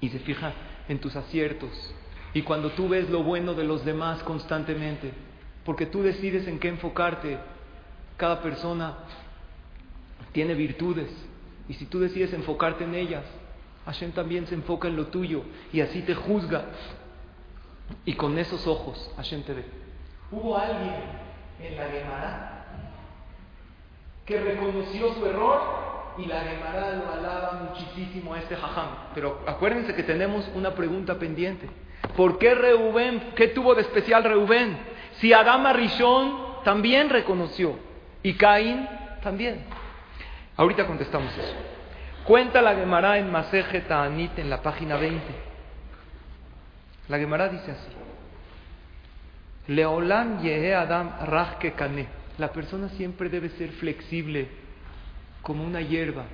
[0.00, 0.52] Y se fija
[0.88, 1.70] en tus aciertos.
[2.32, 5.12] Y cuando tú ves lo bueno de los demás constantemente,
[5.64, 7.38] porque tú decides en qué enfocarte,
[8.16, 8.98] cada persona
[10.32, 11.10] tiene virtudes.
[11.68, 13.24] Y si tú decides enfocarte en ellas,
[13.86, 16.64] Hashem también se enfoca en lo tuyo y así te juzga.
[18.04, 19.64] Y con esos ojos Hashem te ve.
[20.30, 20.94] Hubo alguien
[21.60, 22.66] en la Gemara
[24.24, 25.60] que reconoció su error
[26.18, 28.88] y la Gemara lo alaba muchísimo a este jajam.
[29.14, 31.68] Pero acuérdense que tenemos una pregunta pendiente.
[32.16, 34.76] ¿Por qué Reubén, qué tuvo de especial Reubén?
[35.18, 37.78] Si Adama Rishon también reconoció
[38.22, 38.86] y Caín
[39.22, 39.64] también.
[40.56, 41.54] Ahorita contestamos eso.
[42.24, 45.24] Cuenta la Gemara en Maseje Ta'anit en la página 20.
[47.08, 47.88] La Gemara dice así.
[49.68, 52.06] Leolam yehe adam rachke kane.
[52.38, 54.48] La persona siempre debe ser flexible,
[55.42, 56.24] como una hierba.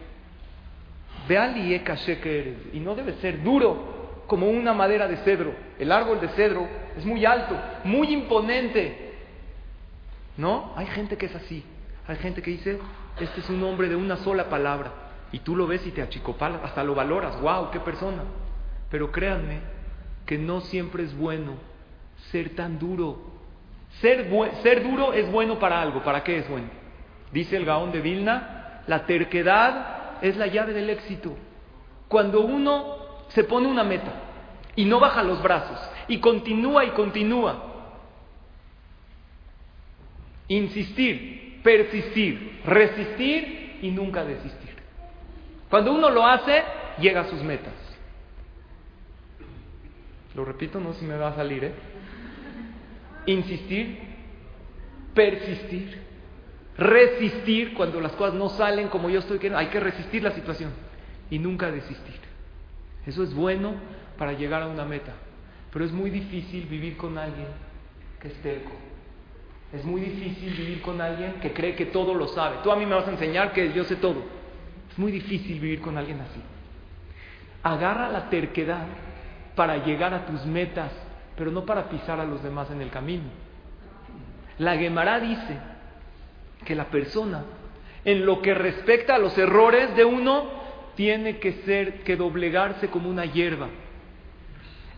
[1.28, 2.56] Veali eres.
[2.72, 3.95] Y no debe ser duro,
[4.26, 5.54] como una madera de cedro.
[5.78, 9.14] El árbol de cedro es muy alto, muy imponente.
[10.36, 10.72] ¿No?
[10.76, 11.64] Hay gente que es así.
[12.06, 12.78] Hay gente que dice,
[13.20, 14.92] este es un hombre de una sola palabra.
[15.32, 17.40] Y tú lo ves y te achicopalas, hasta lo valoras.
[17.40, 17.70] ¡Wow!
[17.70, 18.22] ¡Qué persona!
[18.90, 19.60] Pero créanme
[20.24, 21.54] que no siempre es bueno
[22.30, 23.18] ser tan duro.
[24.00, 24.28] Ser,
[24.62, 26.02] ser duro es bueno para algo.
[26.02, 26.68] ¿Para qué es bueno?
[27.32, 31.36] Dice el Gaón de Vilna, la terquedad es la llave del éxito.
[32.08, 33.05] Cuando uno
[33.36, 34.14] se pone una meta
[34.76, 37.64] y no baja los brazos y continúa y continúa,
[40.48, 44.70] insistir, persistir, resistir y nunca desistir.
[45.68, 46.62] Cuando uno lo hace,
[46.98, 47.74] llega a sus metas.
[50.34, 51.74] Lo repito, no sé si me va a salir, ¿eh?
[53.26, 53.98] Insistir,
[55.12, 56.00] persistir,
[56.78, 59.58] resistir cuando las cosas no salen como yo estoy queriendo.
[59.58, 60.70] Hay que resistir la situación
[61.28, 62.25] y nunca desistir.
[63.06, 63.74] Eso es bueno
[64.18, 65.12] para llegar a una meta.
[65.72, 67.48] Pero es muy difícil vivir con alguien
[68.20, 68.72] que es terco.
[69.72, 72.58] Es muy difícil vivir con alguien que cree que todo lo sabe.
[72.62, 74.22] Tú a mí me vas a enseñar que yo sé todo.
[74.90, 76.40] Es muy difícil vivir con alguien así.
[77.62, 78.86] Agarra la terquedad
[79.54, 80.92] para llegar a tus metas,
[81.36, 83.24] pero no para pisar a los demás en el camino.
[84.58, 85.58] La Gemara dice
[86.64, 87.44] que la persona,
[88.04, 90.65] en lo que respecta a los errores de uno,
[90.96, 93.68] tiene que ser, que doblegarse como una hierba.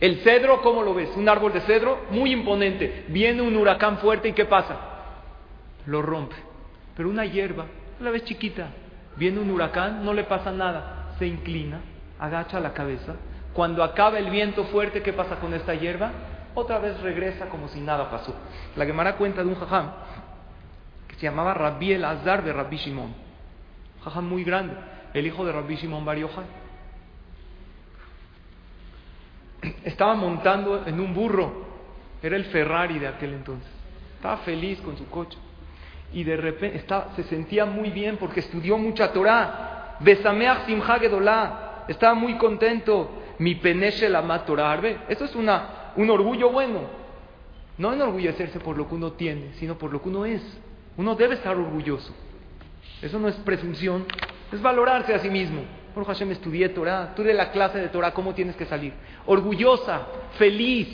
[0.01, 1.11] El cedro, ¿cómo lo ves?
[1.17, 3.05] Un árbol de cedro muy imponente.
[3.09, 4.77] Viene un huracán fuerte y ¿qué pasa?
[5.87, 6.37] Lo rompe.
[6.97, 7.67] Pero una hierba,
[8.01, 8.69] la ves chiquita,
[9.17, 11.15] viene un huracán, no le pasa nada.
[11.19, 11.81] Se inclina,
[12.19, 13.17] agacha la cabeza.
[13.53, 16.13] Cuando acaba el viento fuerte, ¿qué pasa con esta hierba?
[16.55, 18.35] Otra vez regresa como si nada pasó.
[18.77, 19.91] La Gemara cuenta de un jajam
[21.09, 23.15] que se llamaba Rabbi el Azar de Rabbi Shimon.
[24.05, 24.75] Jajam muy grande,
[25.15, 26.19] el hijo de Rabbi Shimon Bar
[29.85, 31.67] estaba montando en un burro,
[32.23, 33.71] era el Ferrari de aquel entonces.
[34.17, 35.39] Estaba feliz con su coche.
[36.13, 36.85] Y de repente
[37.17, 39.97] se sentía muy bien porque estudió mucha Torah.
[40.01, 43.11] Besameach Simcha Estaba muy contento.
[43.39, 44.81] Mi peneche la Torah.
[45.09, 46.81] Eso es una, un orgullo bueno.
[47.77, 50.43] No enorgullecerse por lo que uno tiene, sino por lo que uno es.
[50.97, 52.13] Uno debe estar orgulloso.
[53.01, 54.05] Eso no es presunción,
[54.53, 55.63] es valorarse a sí mismo.
[55.95, 58.93] Por Hashem estudié Torah, tú de la clase de Torah, ¿cómo tienes que salir?
[59.27, 60.07] Orgullosa,
[60.39, 60.89] feliz.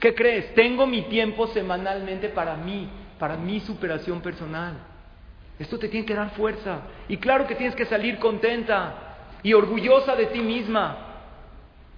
[0.00, 0.54] ¿Qué crees?
[0.54, 4.74] Tengo mi tiempo semanalmente para mí, para mi superación personal.
[5.58, 6.80] Esto te tiene que dar fuerza.
[7.08, 8.94] Y claro que tienes que salir contenta
[9.42, 10.96] y orgullosa de ti misma,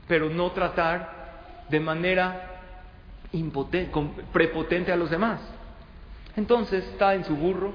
[0.06, 2.60] pero no tratar de manera
[4.32, 5.40] prepotente a los demás.
[6.36, 7.72] Entonces está en su burro,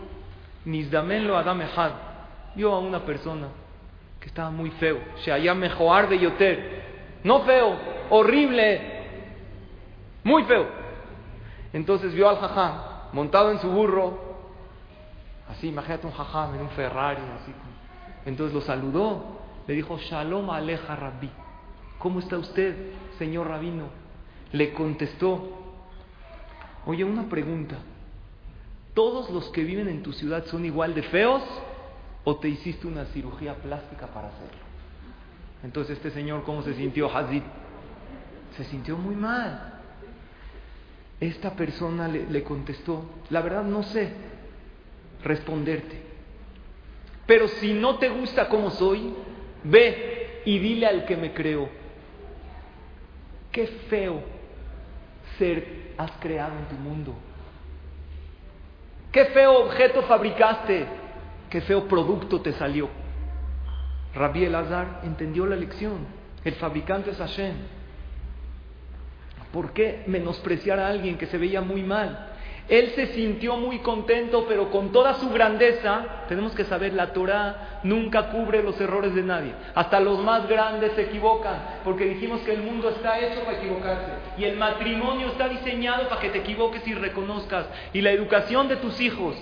[0.66, 2.11] Nizdamen lo Adamehad,
[2.56, 3.48] vio a una persona
[4.20, 5.00] que estaba muy feo.
[5.24, 6.82] Shaya Mejoar de Yoter.
[7.24, 7.78] No feo,
[8.10, 8.82] horrible,
[10.24, 10.68] muy feo.
[11.74, 14.18] Entonces vio al jajam montado en su burro,
[15.50, 17.54] así, imagínate un jajam en un Ferrari, así.
[18.26, 21.30] Entonces lo saludó, le dijo, Shalom Aleja Rabbi.
[21.98, 22.76] ¿Cómo está usted,
[23.18, 23.86] señor rabino?
[24.52, 25.50] Le contestó,
[26.86, 27.78] oye, una pregunta.
[28.94, 31.44] ¿Todos los que viven en tu ciudad son igual de feos?
[32.24, 34.62] O te hiciste una cirugía plástica para hacerlo.
[35.64, 37.44] Entonces este señor, ¿cómo se sintió Hazid?
[38.58, 39.80] Se sintió muy mal.
[41.20, 44.12] Esta persona le, contestó, la verdad no sé
[45.24, 46.02] responderte.
[47.28, 49.14] Pero si no te gusta como soy,
[49.64, 51.70] ve y dile al que me creó,
[53.52, 54.24] qué feo
[55.38, 57.14] ser has creado en tu mundo.
[59.12, 61.01] Qué feo objeto fabricaste
[61.52, 62.90] qué feo producto te salió.
[64.16, 66.00] Rabbi Elazar entendió la lección.
[66.44, 67.54] El fabricante es Hashem.
[69.54, 72.30] ¿Por qué menospreciar a alguien que se veía muy mal?
[72.70, 77.82] Él se sintió muy contento, pero con toda su grandeza, tenemos que saber, la Torah
[77.84, 79.54] nunca cubre los errores de nadie.
[79.76, 84.12] Hasta los más grandes se equivocan, porque dijimos que el mundo está hecho para equivocarse.
[84.38, 87.66] Y el matrimonio está diseñado para que te equivoques y reconozcas.
[87.92, 89.36] Y la educación de tus hijos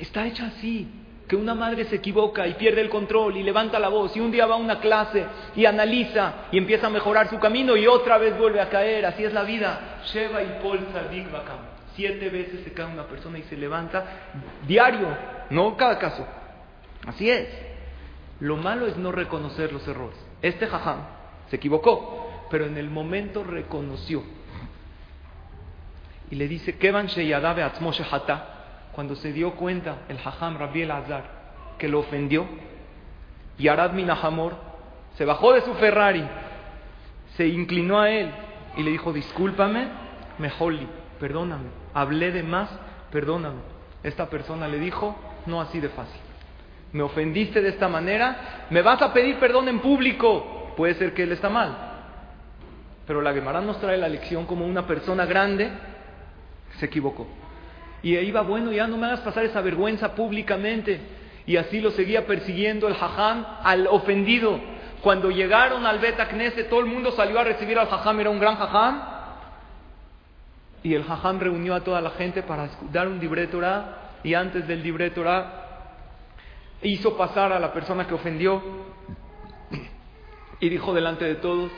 [0.00, 0.88] Está hecha así,
[1.28, 4.32] que una madre se equivoca y pierde el control y levanta la voz y un
[4.32, 5.24] día va a una clase
[5.54, 9.22] y analiza y empieza a mejorar su camino y otra vez vuelve a caer, así
[9.24, 10.00] es la vida.
[10.06, 10.80] Sheva y Paul
[11.94, 14.04] Siete veces se cae una persona y se levanta
[14.66, 15.06] diario,
[15.50, 16.26] no cada caso.
[17.06, 17.48] Así es.
[18.40, 20.18] Lo malo es no reconocer los errores.
[20.40, 21.00] Este jajam
[21.48, 24.24] se equivocó, pero en el momento reconoció.
[26.30, 27.08] Y le dice, Kevan
[28.92, 31.40] cuando se dio cuenta el jajam Rabbi el Azar
[31.78, 32.46] que lo ofendió,
[33.58, 34.54] y Arad Minahamor
[35.16, 36.24] se bajó de su Ferrari,
[37.36, 38.30] se inclinó a él
[38.76, 39.88] y le dijo, discúlpame,
[40.38, 40.86] mejoli,
[41.18, 42.70] perdóname, hablé de más,
[43.10, 43.60] perdóname.
[44.02, 45.16] Esta persona le dijo,
[45.46, 46.20] no así de fácil.
[46.92, 50.72] Me ofendiste de esta manera, me vas a pedir perdón en público.
[50.76, 51.76] Puede ser que él está mal.
[53.06, 55.70] Pero la Gemara nos trae la lección como una persona grande
[56.78, 57.26] se equivocó.
[58.02, 61.00] Y iba, bueno, ya no me hagas pasar esa vergüenza públicamente.
[61.46, 64.60] Y así lo seguía persiguiendo el jajam al ofendido.
[65.02, 66.16] Cuando llegaron al Bet
[66.68, 69.02] todo el mundo salió a recibir al jajam, era un gran jajam.
[70.82, 73.48] Y el jajam reunió a toda la gente para dar un libre
[74.22, 75.12] Y antes del libre
[76.82, 78.62] hizo pasar a la persona que ofendió.
[80.60, 81.70] Y dijo delante de todos: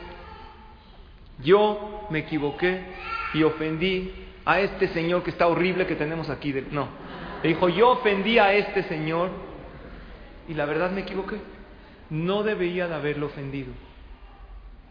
[1.42, 2.84] Yo me equivoqué
[3.34, 6.54] y ofendí a este señor que está horrible que tenemos aquí.
[6.70, 6.88] No.
[7.42, 9.30] Le dijo: Yo ofendí a este señor
[10.48, 11.36] y la verdad me equivoqué.
[12.10, 13.72] No debería de haberlo ofendido.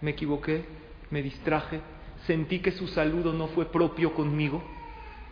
[0.02, 0.66] Me equivoqué,
[1.12, 1.80] me distraje,
[2.26, 4.64] sentí que su saludo no fue propio conmigo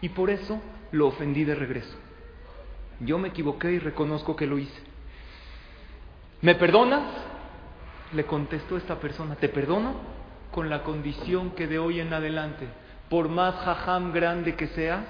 [0.01, 0.61] y por eso
[0.91, 1.95] lo ofendí de regreso.
[2.99, 4.81] Yo me equivoqué y reconozco que lo hice.
[6.41, 7.03] ¿Me perdonas?
[8.13, 9.95] Le contestó esta persona, te perdono
[10.51, 12.67] con la condición que de hoy en adelante,
[13.09, 15.05] por más jajam grande que seas,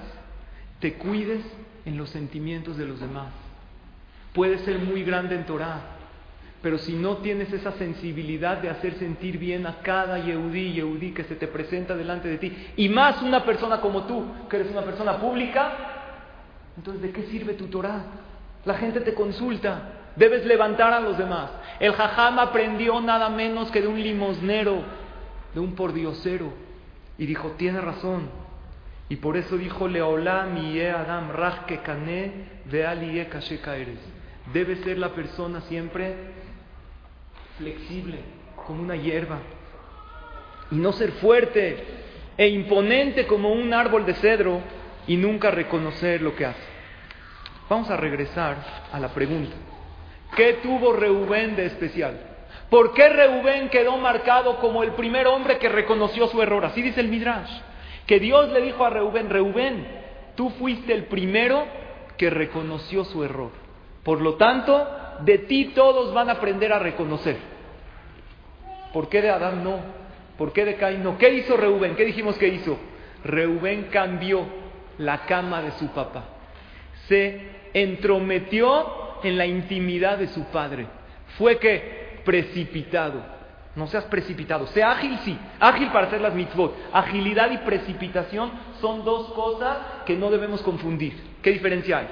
[0.80, 1.44] te cuides
[1.84, 3.28] en los sentimientos de los demás.
[4.32, 5.80] Puede ser muy grande en Torah,
[6.62, 11.24] pero si no tienes esa sensibilidad de hacer sentir bien a cada Yehudí, Yehudí que
[11.24, 14.82] se te presenta delante de ti, y más una persona como tú, que eres una
[14.82, 15.72] persona pública,
[16.76, 18.04] entonces ¿de qué sirve tu Torah?
[18.64, 21.50] La gente te consulta, debes levantar a los demás.
[21.78, 24.82] El jajam aprendió nada menos que de un limosnero,
[25.54, 26.52] de un pordiosero,
[27.20, 28.30] y dijo, tiene razón.
[29.10, 31.80] Y por eso dijo, Leolam y Adam, Raj que
[32.64, 32.86] de
[33.76, 33.98] eres
[34.54, 36.14] debe ser la persona siempre
[37.58, 38.20] flexible,
[38.66, 39.38] como una hierba,
[40.70, 41.84] y no ser fuerte
[42.38, 44.62] e imponente como un árbol de cedro
[45.06, 46.70] y nunca reconocer lo que hace.
[47.68, 48.56] Vamos a regresar
[48.90, 49.54] a la pregunta.
[50.34, 52.29] ¿Qué tuvo Reubén de especial?
[52.70, 56.64] ¿Por qué Reubén quedó marcado como el primer hombre que reconoció su error?
[56.64, 57.50] Así dice el Midrash.
[58.06, 59.86] Que Dios le dijo a Reubén, Reubén,
[60.36, 61.66] tú fuiste el primero
[62.16, 63.50] que reconoció su error.
[64.04, 64.88] Por lo tanto,
[65.20, 67.36] de ti todos van a aprender a reconocer.
[68.92, 69.80] ¿Por qué de Adán no?
[70.38, 71.18] ¿Por qué de Caín no?
[71.18, 71.96] ¿Qué hizo Reubén?
[71.96, 72.78] ¿Qué dijimos que hizo?
[73.24, 74.46] Reubén cambió
[74.98, 76.24] la cama de su papá.
[77.08, 77.40] Se
[77.74, 80.86] entrometió en la intimidad de su padre.
[81.36, 83.22] Fue que precipitado.
[83.76, 84.66] No seas precipitado.
[84.68, 85.38] Sea ágil, sí.
[85.60, 86.74] Ágil para hacer las mitzvot.
[86.92, 88.50] Agilidad y precipitación
[88.80, 91.14] son dos cosas que no debemos confundir.
[91.42, 92.08] ¿Qué diferencia hay?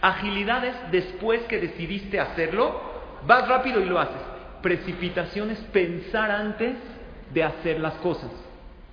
[0.00, 2.80] Agilidad es después que decidiste hacerlo,
[3.26, 4.20] vas rápido y lo haces.
[4.62, 6.76] Precipitación es pensar antes
[7.32, 8.30] de hacer las cosas.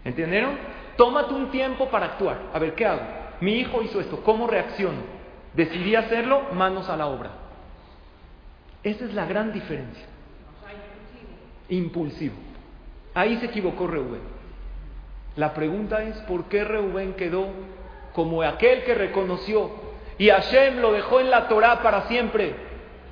[0.06, 0.58] ¿Entendieron?
[0.98, 2.38] Tómate un tiempo para actuar.
[2.54, 3.02] A ver, ¿qué hago?
[3.42, 5.00] Mi hijo hizo esto, ¿cómo reacciono?
[5.54, 7.32] Decidí hacerlo, manos a la obra.
[8.84, 10.06] Esa es la gran diferencia.
[11.76, 12.36] Impulsivo.
[13.14, 14.22] Ahí se equivocó Reubén.
[15.36, 17.48] La pregunta es, ¿por qué Reubén quedó
[18.14, 19.72] como aquel que reconoció
[20.18, 22.56] y Hashem lo dejó en la Torah para siempre.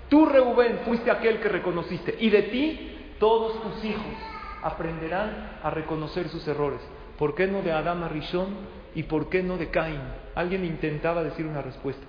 [0.09, 2.16] Tú, Reubén, fuiste aquel que reconociste.
[2.20, 4.14] Y de ti, todos tus hijos
[4.62, 6.80] aprenderán a reconocer sus errores.
[7.18, 8.49] ¿Por qué no de Adama Rishon
[8.93, 10.01] y por qué no de Caín?
[10.36, 12.05] Alguien intentaba decir una respuesta.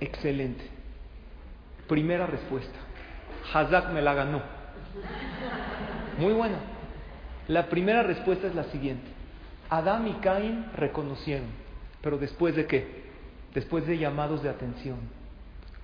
[0.00, 0.77] Excelente.
[1.88, 2.78] Primera respuesta.
[3.52, 4.42] Hazak me la ganó.
[6.18, 6.58] Muy buena.
[7.48, 9.08] La primera respuesta es la siguiente.
[9.70, 11.48] Adán y Caín reconocieron,
[12.02, 13.08] pero después de qué?
[13.54, 14.98] Después de llamados de atención.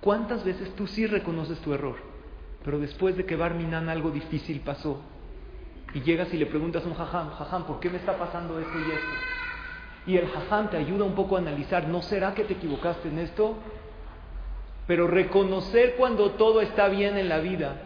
[0.00, 1.96] ¿Cuántas veces tú sí reconoces tu error,
[2.64, 5.00] pero después de que Barminan algo difícil pasó
[5.94, 8.78] y llegas y le preguntas a un jajam, jajam, ¿por qué me está pasando esto
[8.78, 9.07] y esto?
[10.07, 13.18] Y el jajam te ayuda un poco a analizar, ¿no será que te equivocaste en
[13.20, 13.57] esto?
[14.87, 17.76] Pero reconocer cuando todo está bien en la vida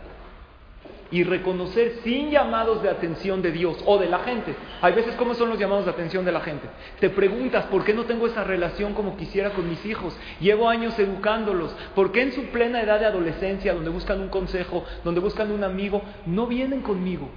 [1.10, 4.54] y reconocer sin llamados de atención de Dios o de la gente.
[4.82, 6.68] Hay veces, ¿cómo son los llamados de atención de la gente?
[7.00, 10.14] Te preguntas, ¿por qué no tengo esa relación como quisiera con mis hijos?
[10.40, 11.74] Llevo años educándolos.
[11.94, 15.64] ¿Por qué en su plena edad de adolescencia, donde buscan un consejo, donde buscan un
[15.64, 17.28] amigo, no vienen conmigo?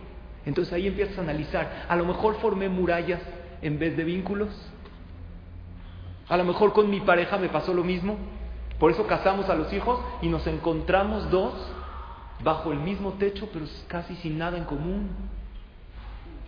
[0.46, 1.86] Entonces ahí empiezas a analizar.
[1.88, 3.22] A lo mejor formé murallas
[3.62, 4.50] en vez de vínculos.
[6.28, 8.18] A lo mejor con mi pareja me pasó lo mismo.
[8.82, 11.54] Por eso casamos a los hijos y nos encontramos dos
[12.44, 15.08] bajo el mismo techo, pero casi sin nada en común.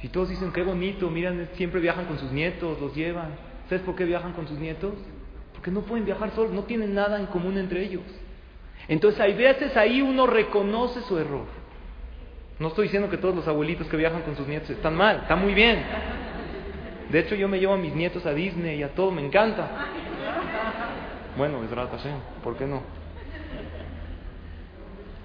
[0.02, 3.36] Y todos dicen, qué bonito, miran, siempre viajan con sus nietos, los llevan.
[3.70, 4.96] ¿Sabes por qué viajan con sus nietos?
[5.54, 8.02] Porque no pueden viajar solos, no tienen nada en común entre ellos.
[8.88, 11.46] Entonces hay veces ahí uno reconoce su error.
[12.58, 15.36] No estoy diciendo que todos los abuelitos que viajan con sus nietos están mal, está
[15.36, 15.84] muy bien.
[17.12, 19.70] De hecho yo me llevo a mis nietos a Disney y a todo, me encanta.
[21.36, 22.10] Bueno, es rata, ¿sí?
[22.44, 22.82] ¿por qué no?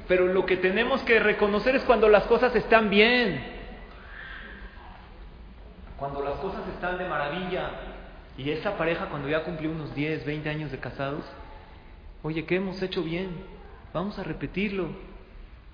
[0.07, 3.45] Pero lo que tenemos que reconocer es cuando las cosas están bien.
[5.99, 7.71] Cuando las cosas están de maravilla
[8.39, 11.25] y esa pareja cuando ya cumplió unos 10, 20 años de casados,
[12.23, 13.29] oye, ¿qué hemos hecho bien?
[13.93, 14.89] Vamos a repetirlo.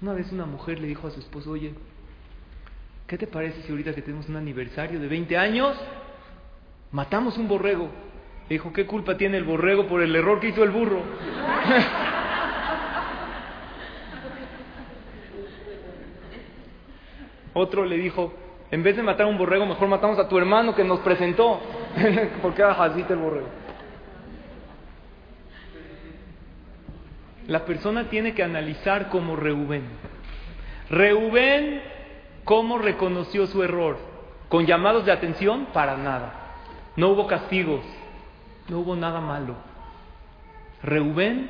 [0.02, 1.74] Una vez una mujer le dijo a su esposo, oye,
[3.06, 5.78] ¿qué te parece si ahorita que tenemos un aniversario de 20 años,
[6.90, 7.88] matamos un borrego?
[8.48, 11.00] Dijo, ¿qué culpa tiene el borrego por el error que hizo el burro?
[17.54, 18.34] Otro le dijo,
[18.70, 21.60] en vez de matar a un borrego, mejor matamos a tu hermano que nos presentó.
[22.42, 23.48] Porque era el borrego.
[27.46, 29.84] La persona tiene que analizar como Reubén.
[30.90, 31.82] Reubén,
[32.44, 33.98] ¿cómo reconoció su error?
[34.48, 35.66] ¿Con llamados de atención?
[35.72, 36.32] Para nada.
[36.96, 37.82] No hubo castigos.
[38.68, 39.54] No hubo nada malo.
[40.82, 41.48] Reubén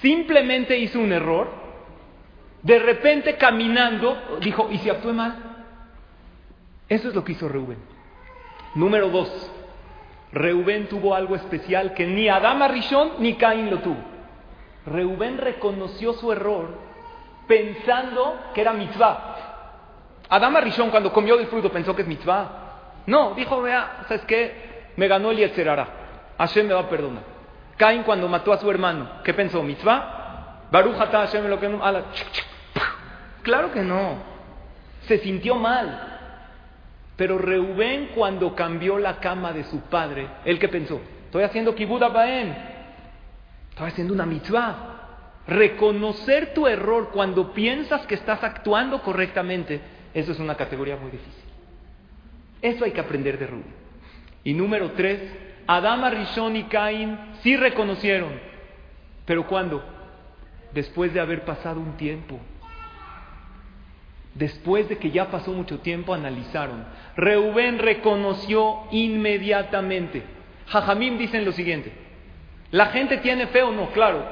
[0.00, 1.48] simplemente hizo un error.
[2.62, 5.36] De repente caminando, dijo, ¿y si actué mal?
[6.88, 7.78] Eso es lo que hizo Reubén.
[8.74, 9.50] Número dos,
[10.32, 13.98] Reubén tuvo algo especial que ni Adama Rishon ni Caín lo tuvo.
[14.86, 16.76] Reubén reconoció su error
[17.46, 19.36] pensando que era mitzvah.
[20.28, 23.02] Adama Rishon cuando comió del fruto pensó que es mitzvah.
[23.06, 24.92] No, dijo, vea, ¿sabes qué?
[24.96, 26.03] Me ganó el Yetzerara.
[26.38, 27.22] Hashem me va a perdonar.
[27.76, 29.62] Caín cuando mató a su hermano, ¿qué pensó?
[29.62, 30.68] ¿Mitzvah?
[30.70, 31.80] Baruch Hashem lo que no...
[33.42, 34.16] Claro que no.
[35.02, 36.14] Se sintió mal.
[37.16, 41.00] Pero Reubén cuando cambió la cama de su padre, ¿él qué pensó?
[41.26, 42.54] Estoy haciendo kibud abaem.
[43.70, 44.90] Estoy haciendo una mitzvah.
[45.46, 49.80] Reconocer tu error cuando piensas que estás actuando correctamente,
[50.14, 51.44] eso es una categoría muy difícil.
[52.62, 53.74] Eso hay que aprender de Rubén.
[54.42, 55.20] Y número tres,
[55.66, 58.32] Adama, Rishon y Caín sí reconocieron.
[59.24, 59.82] ¿Pero cuándo?
[60.72, 62.38] Después de haber pasado un tiempo.
[64.34, 66.84] Después de que ya pasó mucho tiempo, analizaron.
[67.16, 70.22] Reubén reconoció inmediatamente.
[70.66, 71.92] Jajamim dicen lo siguiente:
[72.70, 73.90] ¿La gente tiene fe o no?
[73.90, 74.24] Claro,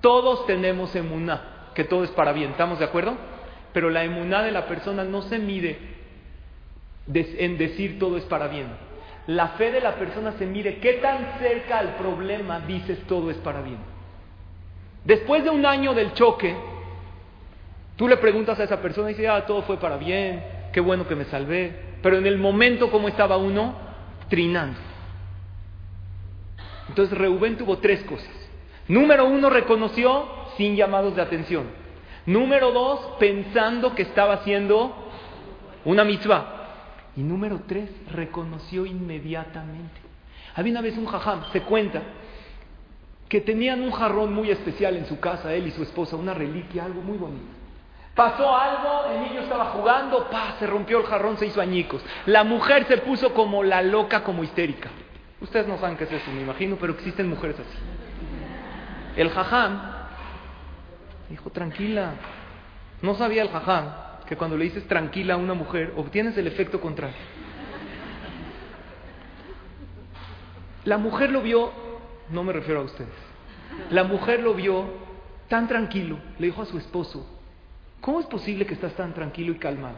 [0.00, 3.16] todos tenemos emuná, que todo es para bien, ¿estamos de acuerdo?
[3.74, 5.78] Pero la emuná de la persona no se mide
[7.12, 8.87] en decir todo es para bien.
[9.28, 13.36] La fe de la persona se mide qué tan cerca al problema dices todo es
[13.38, 13.78] para bien.
[15.04, 16.54] Después de un año del choque,
[17.98, 20.40] Tú le preguntas a esa persona y dice, ah, todo fue para bien,
[20.72, 21.96] qué bueno que me salvé.
[22.00, 23.74] Pero en el momento, ¿cómo estaba uno?
[24.28, 24.78] Trinando.
[26.88, 28.30] Entonces Reubén tuvo tres cosas.
[28.86, 30.26] Número uno, reconoció
[30.56, 31.64] sin llamados de atención.
[32.24, 34.94] Número dos, pensando que estaba haciendo
[35.84, 36.57] una mitzvah.
[37.18, 40.00] Y número tres, reconoció inmediatamente.
[40.54, 42.00] Había una vez un jajam, se cuenta,
[43.28, 46.84] que tenían un jarrón muy especial en su casa, él y su esposa, una reliquia,
[46.84, 47.48] algo muy bonito.
[48.14, 52.04] Pasó algo, el niño estaba jugando, pa, se rompió el jarrón, se hizo añicos.
[52.26, 54.88] La mujer se puso como la loca, como histérica.
[55.40, 57.78] Ustedes no saben qué es eso, me imagino, pero existen mujeres así.
[59.16, 59.80] El jajam
[61.30, 62.12] dijo, tranquila.
[63.02, 66.80] No sabía el jajam que cuando le dices tranquila a una mujer, obtienes el efecto
[66.80, 67.16] contrario.
[70.84, 71.72] La mujer lo vio,
[72.30, 73.08] no me refiero a ustedes,
[73.90, 74.84] la mujer lo vio
[75.48, 77.26] tan tranquilo, le dijo a su esposo,
[78.00, 79.96] ¿Cómo es posible que estás tan tranquilo y calmado?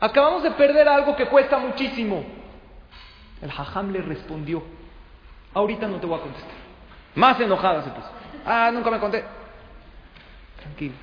[0.00, 2.24] Acabamos de perder algo que cuesta muchísimo.
[3.40, 4.62] El jajam le respondió,
[5.54, 6.52] ahorita no te voy a contestar.
[7.14, 8.10] Más enojada se puso.
[8.44, 9.24] Ah, nunca me conté.
[10.60, 10.94] Tranquilo.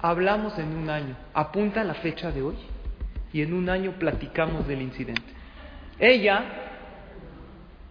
[0.00, 1.16] Hablamos en un año.
[1.34, 2.56] Apunta la fecha de hoy
[3.32, 5.22] y en un año platicamos del incidente.
[5.98, 6.44] Ella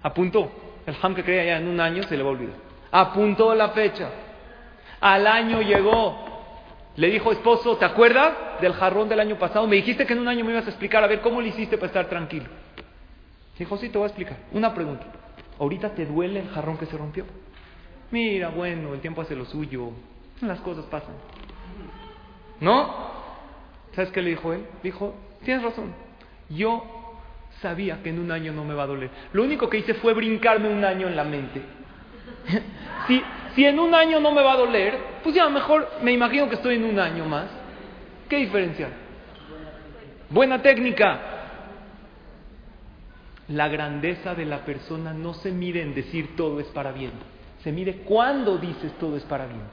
[0.01, 0.51] apuntó.
[0.85, 2.55] El jajam que creía ya en un año se le va a olvidar.
[2.91, 4.09] Apuntó la fecha.
[5.01, 6.25] Al año llegó.
[6.95, 9.67] Le dijo, esposo, ¿te acuerdas del jarrón del año pasado?
[9.67, 11.77] Me dijiste que en un año me ibas a explicar, a ver, ¿cómo le hiciste
[11.77, 12.47] para estar tranquilo?
[13.59, 14.37] Dijo, sí, te voy a explicar.
[14.53, 15.05] Una pregunta.
[15.59, 17.25] ¿Ahorita te duele el jarrón que se rompió?
[18.09, 19.91] Mira, bueno, el tiempo hace lo suyo.
[20.41, 21.13] Las cosas pasan.
[22.59, 23.07] ¿No?
[23.95, 24.65] ¿Sabes qué le dijo él?
[24.83, 25.93] Dijo, tienes razón.
[26.49, 26.83] Yo
[27.61, 29.09] sabía que en un año no me va a doler.
[29.33, 31.61] Lo único que hice fue brincarme un año en la mente.
[33.07, 33.23] Si,
[33.55, 36.55] si en un año no me va a doler, pues ya mejor me imagino que
[36.55, 37.45] estoy en un año más.
[38.27, 38.89] ¿Qué diferencia?
[40.29, 41.19] Buena técnica.
[43.47, 47.11] La grandeza de la persona no se mide en decir todo es para bien.
[47.63, 49.63] Se mide cuando dices todo es para bien.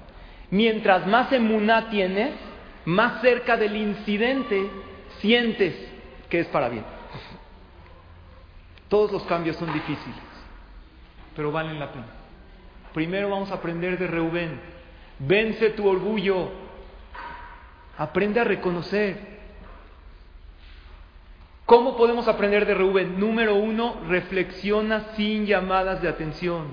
[0.51, 2.35] Mientras más emuná tienes,
[2.85, 4.71] más cerca del incidente
[5.21, 5.75] sientes
[6.29, 6.85] que es para bien.
[8.89, 10.19] Todos los cambios son difíciles,
[11.35, 12.07] pero valen la pena.
[12.93, 14.61] Primero vamos a aprender de Reubén.
[15.19, 16.51] Vence tu orgullo.
[17.99, 19.35] Aprende a reconocer.
[21.67, 23.19] ¿Cómo podemos aprender de Reubén?
[23.19, 26.67] Número uno, reflexiona sin llamadas de atención,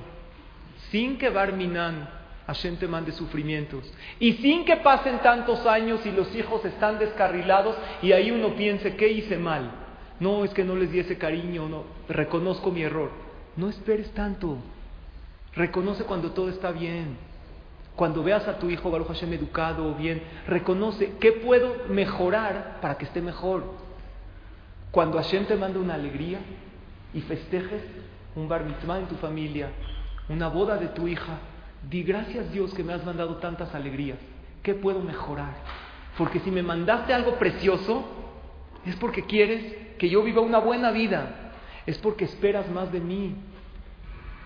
[0.89, 3.91] sin que Barminan Hashem te mande sufrimientos.
[4.19, 8.95] Y sin que pasen tantos años y los hijos están descarrilados y ahí uno piense,
[8.95, 9.71] ¿qué hice mal?
[10.19, 13.09] No, es que no les di ese cariño, no, reconozco mi error.
[13.55, 14.57] No esperes tanto.
[15.55, 17.17] Reconoce cuando todo está bien.
[17.95, 22.97] Cuando veas a tu hijo Baruch Hashem educado o bien, reconoce qué puedo mejorar para
[22.97, 23.63] que esté mejor.
[24.91, 26.39] Cuando Hashem te manda una alegría
[27.13, 27.81] y festejes
[28.35, 29.69] un bar mitzvah en tu familia,
[30.29, 31.39] una boda de tu hija,
[31.89, 34.17] Di gracias Dios que me has mandado tantas alegrías.
[34.63, 35.53] ¿Qué puedo mejorar?
[36.17, 38.05] Porque si me mandaste algo precioso,
[38.85, 41.53] es porque quieres que yo viva una buena vida.
[41.85, 43.35] Es porque esperas más de mí.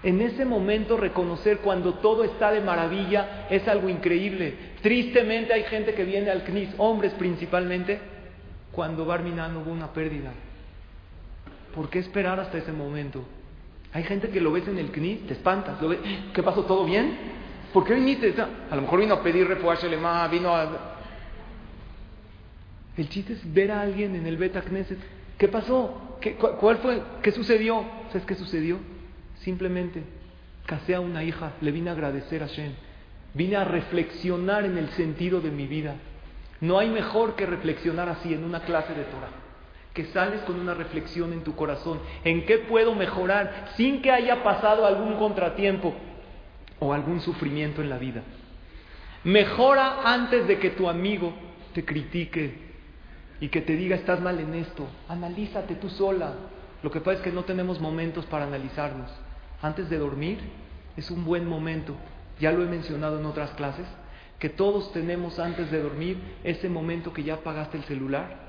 [0.03, 4.55] En ese momento reconocer cuando todo está de maravilla es algo increíble.
[4.81, 7.99] Tristemente hay gente que viene al CNIS, hombres principalmente,
[8.71, 10.31] cuando Barminan hubo una pérdida.
[11.73, 13.23] ¿Por qué esperar hasta ese momento?
[13.95, 15.81] Hay gente que lo ves en el CNIS, te espantas.
[15.81, 15.99] Lo ves,
[16.33, 16.65] ¿Qué pasó?
[16.65, 17.17] ¿Todo bien?
[17.71, 18.35] ¿Por qué viniste?
[18.69, 20.97] A lo mejor vino a pedir refuerzo más, vino a...
[22.97, 24.99] El chiste es ver a alguien en el Beta Knesset.
[25.37, 26.17] ¿Qué pasó?
[26.19, 27.01] ¿Qué, ¿Cuál fue?
[27.21, 27.85] ¿Qué sucedió?
[28.09, 28.79] ¿Sabes qué sucedió?
[29.35, 30.03] Simplemente
[30.65, 32.73] casé a una hija, le vine a agradecer a Shem.
[33.33, 35.95] Vine a reflexionar en el sentido de mi vida.
[36.59, 39.44] No hay mejor que reflexionar así en una clase de Torah
[39.95, 44.43] que sales con una reflexión en tu corazón, en qué puedo mejorar sin que haya
[44.43, 45.95] pasado algún contratiempo
[46.79, 48.21] o algún sufrimiento en la vida.
[49.23, 51.33] Mejora antes de que tu amigo
[51.73, 52.55] te critique
[53.39, 54.85] y que te diga estás mal en esto.
[55.07, 56.33] Analízate tú sola.
[56.83, 59.09] Lo que pasa es que no tenemos momentos para analizarnos.
[59.61, 60.39] Antes de dormir
[60.97, 61.95] es un buen momento.
[62.41, 63.87] Ya lo he mencionado en otras clases,
[64.39, 68.43] que todos tenemos antes de dormir ese momento que ya apagaste el celular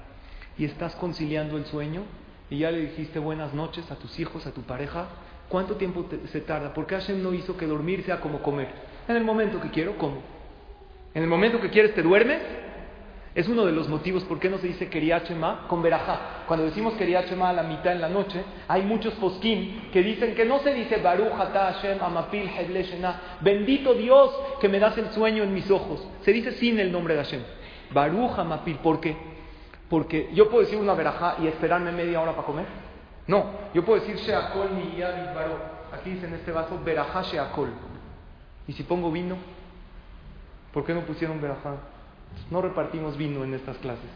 [0.59, 2.03] y estás conciliando el sueño
[2.49, 5.07] y ya le dijiste buenas noches a tus hijos, a tu pareja,
[5.49, 6.73] ¿cuánto tiempo se tarda?
[6.73, 8.69] ¿Por qué Hashem no hizo que dormir sea como comer?
[9.09, 10.19] En el momento que quiero, como.
[11.15, 12.41] En el momento que quieres, te duermes.
[13.35, 16.45] Es uno de los motivos por qué no se dice Keriachema con Berajá.
[16.47, 20.47] Cuando decimos Keriachema a la mitad en la noche, hay muchos poskim que dicen que
[20.47, 22.51] no se dice Baruch Hashem Amapil
[23.43, 26.03] Bendito Dios que me das el sueño en mis ojos.
[26.23, 27.43] Se dice sin el nombre de Hashem.
[27.93, 28.77] Baruch Amapil.
[28.77, 29.36] ¿Por qué?
[29.89, 32.67] Porque yo puedo decir una verajá y esperarme media hora para comer.
[33.27, 35.59] No, yo puedo decir Sheakol mi baro.
[35.93, 37.71] Aquí dice en este vaso verajá Sheakol.
[38.69, 39.37] Y si pongo vino,
[40.73, 41.77] ¿por qué no pusieron verajá?
[42.51, 44.11] No repartimos vino en estas clases.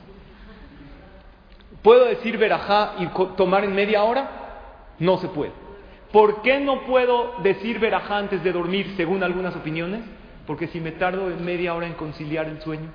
[1.82, 3.06] ¿Puedo decir verajá y
[3.36, 4.28] tomar en media hora?
[4.98, 5.52] No se puede.
[6.12, 10.02] ¿Por qué no puedo decir verajá antes de dormir, según algunas opiniones?
[10.46, 12.88] Porque si me tardo en media hora en conciliar el sueño,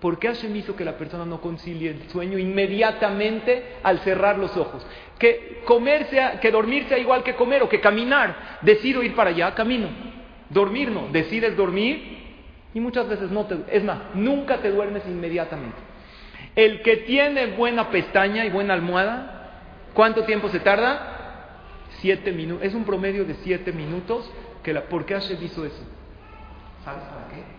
[0.00, 4.54] ¿Por qué Hashem hizo que la persona no concilie el sueño inmediatamente al cerrar los
[4.56, 4.86] ojos?
[5.18, 6.06] Que comer
[6.40, 8.58] que dormir sea igual que comer o que caminar.
[8.60, 9.88] Decido ir para allá, camino.
[10.50, 12.16] Dormir no, decides dormir
[12.74, 15.78] y muchas veces no te, es más, nunca te duermes inmediatamente.
[16.54, 19.62] El que tiene buena pestaña y buena almohada,
[19.94, 21.14] ¿cuánto tiempo se tarda?
[22.00, 22.66] Siete minutos.
[22.66, 24.30] Es un promedio de siete minutos.
[24.62, 25.82] Que la, ¿Por qué Hashem hizo eso?
[26.84, 27.55] ¿Sabes para qué?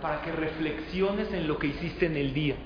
[0.00, 2.56] Para que reflexiones en lo que hiciste en el día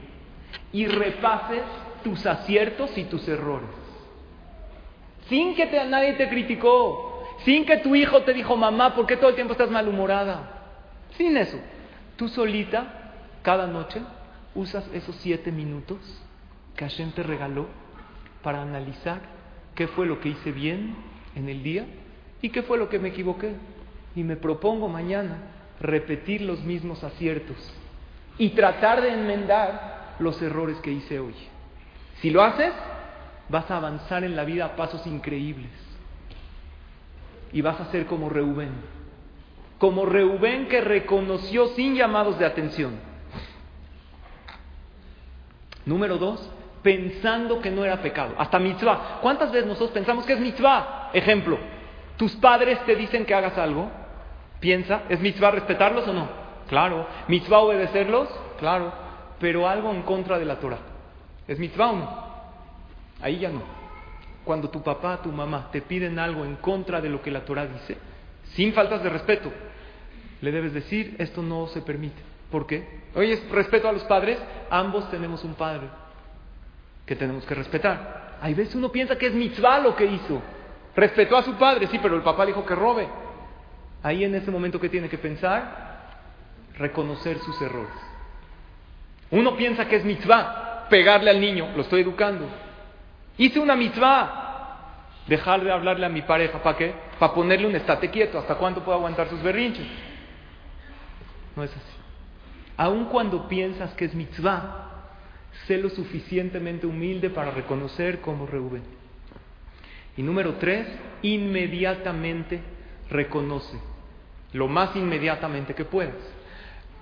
[0.72, 1.62] y repases
[2.02, 3.68] tus aciertos y tus errores.
[5.28, 9.30] Sin que nadie te criticó, sin que tu hijo te dijo, mamá, ¿por qué todo
[9.30, 10.60] el tiempo estás malhumorada?
[11.16, 11.58] Sin eso.
[12.16, 13.12] Tú solita,
[13.42, 14.00] cada noche,
[14.54, 15.98] usas esos siete minutos
[16.76, 17.66] que Hashem te regaló
[18.42, 19.20] para analizar
[19.74, 20.96] qué fue lo que hice bien
[21.34, 21.86] en el día
[22.42, 23.54] y qué fue lo que me equivoqué.
[24.16, 27.56] Y me propongo mañana repetir los mismos aciertos
[28.38, 31.34] y tratar de enmendar los errores que hice hoy.
[32.20, 32.72] Si lo haces,
[33.48, 35.70] vas a avanzar en la vida a pasos increíbles.
[37.52, 38.70] Y vas a ser como Reubén.
[39.78, 42.92] Como Reubén que reconoció sin llamados de atención.
[45.86, 46.48] Número dos,
[46.82, 48.34] pensando que no era pecado.
[48.38, 49.18] Hasta mitzvah.
[49.22, 51.10] ¿Cuántas veces nosotros pensamos que es mitzvah?
[51.12, 51.58] Ejemplo,
[52.16, 53.90] tus padres te dicen que hagas algo
[54.60, 56.28] Piensa, ¿es mitzvah respetarlos o no?
[56.68, 57.06] Claro.
[57.28, 58.28] ¿Mitzvah obedecerlos?
[58.58, 58.92] Claro.
[59.40, 60.78] Pero algo en contra de la Torah.
[61.48, 62.30] ¿Es mitzvah o no?
[63.22, 63.62] Ahí ya no.
[64.44, 67.66] Cuando tu papá, tu mamá te piden algo en contra de lo que la Torah
[67.66, 67.96] dice,
[68.54, 69.52] sin faltas de respeto,
[70.40, 72.20] le debes decir, esto no se permite.
[72.50, 73.00] ¿Por qué?
[73.14, 74.38] Oye, respeto a los padres,
[74.70, 75.88] ambos tenemos un padre
[77.06, 78.38] que tenemos que respetar.
[78.40, 80.40] Hay veces uno piensa que es mitzvah lo que hizo.
[80.96, 83.06] Respetó a su padre, sí, pero el papá le dijo que robe.
[84.02, 86.00] Ahí en ese momento que tiene que pensar,
[86.78, 87.92] reconocer sus errores.
[89.30, 92.46] Uno piensa que es mitzvah pegarle al niño, lo estoy educando.
[93.38, 96.92] Hice una mitzvah, dejar de hablarle a mi pareja, ¿para qué?
[97.18, 99.86] Para ponerle un estate quieto, ¿hasta cuánto puedo aguantar sus berrinches?
[101.56, 101.96] No es así.
[102.76, 104.88] Aun cuando piensas que es mitzvah,
[105.66, 108.82] sé lo suficientemente humilde para reconocer como Reuben.
[110.16, 110.86] Y número tres,
[111.22, 112.60] inmediatamente
[113.08, 113.78] reconoce,
[114.52, 116.14] lo más inmediatamente que puedas.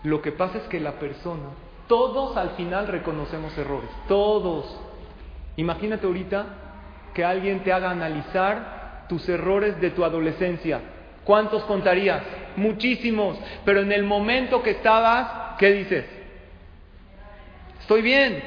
[0.05, 1.49] Lo que pasa es que la persona,
[1.87, 4.79] todos al final reconocemos errores, todos.
[5.57, 6.47] Imagínate ahorita
[7.15, 10.81] que alguien te haga analizar tus errores de tu adolescencia.
[11.25, 12.23] ¿Cuántos contarías?
[12.57, 13.39] Muchísimos.
[13.65, 16.05] Pero en el momento que estabas, ¿qué dices?
[17.81, 18.43] Estoy bien.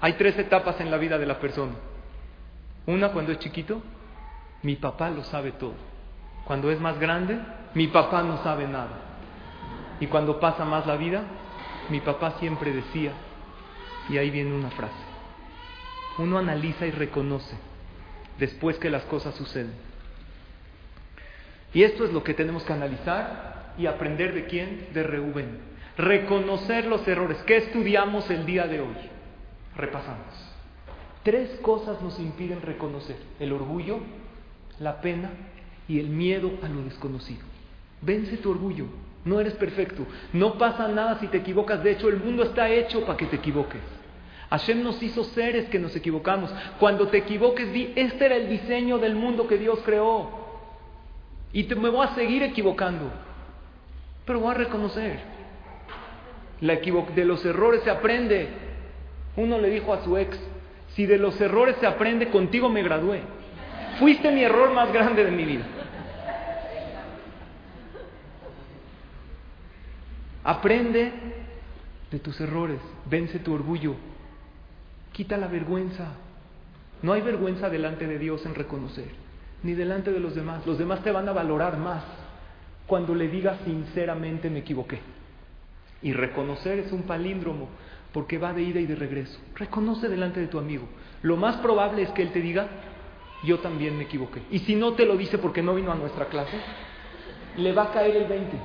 [0.00, 1.72] Hay tres etapas en la vida de la persona.
[2.86, 3.82] Una cuando es chiquito,
[4.62, 5.74] mi papá lo sabe todo.
[6.44, 7.38] Cuando es más grande,
[7.74, 8.98] mi papá no sabe nada.
[10.00, 11.22] Y cuando pasa más la vida,
[11.90, 13.12] mi papá siempre decía,
[14.08, 14.94] y ahí viene una frase,
[16.18, 17.56] uno analiza y reconoce
[18.38, 19.74] después que las cosas suceden.
[21.72, 25.58] Y esto es lo que tenemos que analizar y aprender de quién, de Reuben.
[25.96, 27.38] Reconocer los errores.
[27.46, 28.96] ¿Qué estudiamos el día de hoy?
[29.76, 30.50] Repasamos.
[31.22, 33.16] Tres cosas nos impiden reconocer.
[33.38, 34.00] El orgullo,
[34.78, 35.30] la pena
[35.86, 37.49] y el miedo a lo desconocido.
[38.02, 38.86] Vence tu orgullo.
[39.24, 40.06] No eres perfecto.
[40.32, 41.82] No pasa nada si te equivocas.
[41.82, 43.80] De hecho, el mundo está hecho para que te equivoques.
[44.50, 46.50] Hashem nos hizo seres que nos equivocamos.
[46.78, 50.30] Cuando te equivoques, di, este era el diseño del mundo que Dios creó.
[51.52, 53.10] Y te, me voy a seguir equivocando.
[54.24, 55.20] Pero voy a reconocer.
[56.60, 58.48] La de los errores se aprende.
[59.36, 60.38] Uno le dijo a su ex,
[60.94, 63.20] si de los errores se aprende, contigo me gradué.
[63.98, 65.64] Fuiste mi error más grande de mi vida.
[70.42, 71.12] Aprende
[72.10, 73.94] de tus errores, vence tu orgullo,
[75.12, 76.08] quita la vergüenza.
[77.02, 79.08] No hay vergüenza delante de Dios en reconocer,
[79.62, 80.66] ni delante de los demás.
[80.66, 82.04] Los demás te van a valorar más
[82.86, 85.00] cuando le digas sinceramente me equivoqué.
[86.02, 87.68] Y reconocer es un palíndromo
[88.12, 89.38] porque va de ida y de regreso.
[89.54, 90.88] Reconoce delante de tu amigo.
[91.22, 92.66] Lo más probable es que él te diga,
[93.44, 94.42] yo también me equivoqué.
[94.50, 96.56] Y si no te lo dice porque no vino a nuestra clase,
[97.56, 98.58] le va a caer el 20.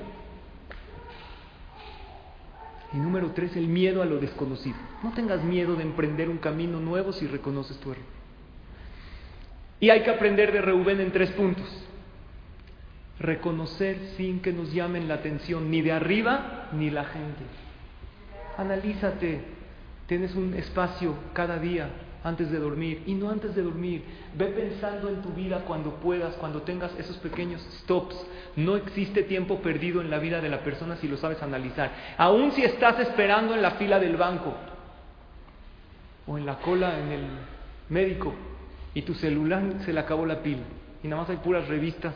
[2.96, 4.78] Y número tres, el miedo a lo desconocido.
[5.04, 8.06] No tengas miedo de emprender un camino nuevo si reconoces tu error.
[9.82, 11.68] Y hay que aprender de Reuben en tres puntos.
[13.20, 17.44] Reconocer sin que nos llamen la atención ni de arriba ni la gente.
[18.58, 19.42] Analízate.
[20.08, 21.90] Tienes un espacio cada día
[22.26, 24.04] antes de dormir y no antes de dormir.
[24.36, 28.16] Ve pensando en tu vida cuando puedas, cuando tengas esos pequeños stops.
[28.56, 31.92] No existe tiempo perdido en la vida de la persona si lo sabes analizar.
[32.18, 34.54] Aun si estás esperando en la fila del banco
[36.26, 37.26] o en la cola en el
[37.90, 38.34] médico
[38.96, 40.64] y tu celular se le acabó la pila
[41.04, 42.16] y nada más hay puras revistas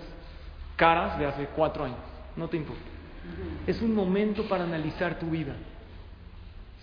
[0.76, 2.00] caras de hace cuatro años.
[2.36, 2.82] No te importa.
[3.68, 5.54] Es un momento para analizar tu vida.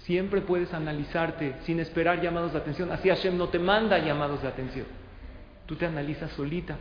[0.06, 2.92] Siempre puedes analizarte sin esperar llamados de atención.
[2.92, 4.86] Así Hashem no te manda llamados de atención.
[5.66, 6.76] Tú te analizas solita.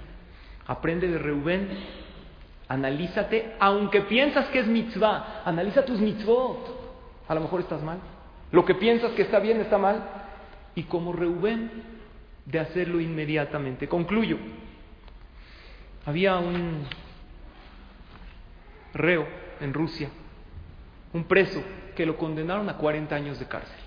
[0.67, 1.69] Aprende de Reubén.
[2.67, 5.41] Analízate, aunque piensas que es mitzvah.
[5.43, 7.25] Analiza tus mitzvot.
[7.27, 7.97] A lo mejor estás mal.
[8.51, 10.03] Lo que piensas que está bien está mal.
[10.75, 11.71] Y como Reubén,
[12.45, 13.87] de hacerlo inmediatamente.
[13.87, 14.37] Concluyo.
[16.05, 16.85] Había un
[18.93, 19.27] reo
[19.59, 20.09] en Rusia,
[21.11, 21.63] un preso
[21.95, 23.79] que lo condenaron a 40 años de cárcel.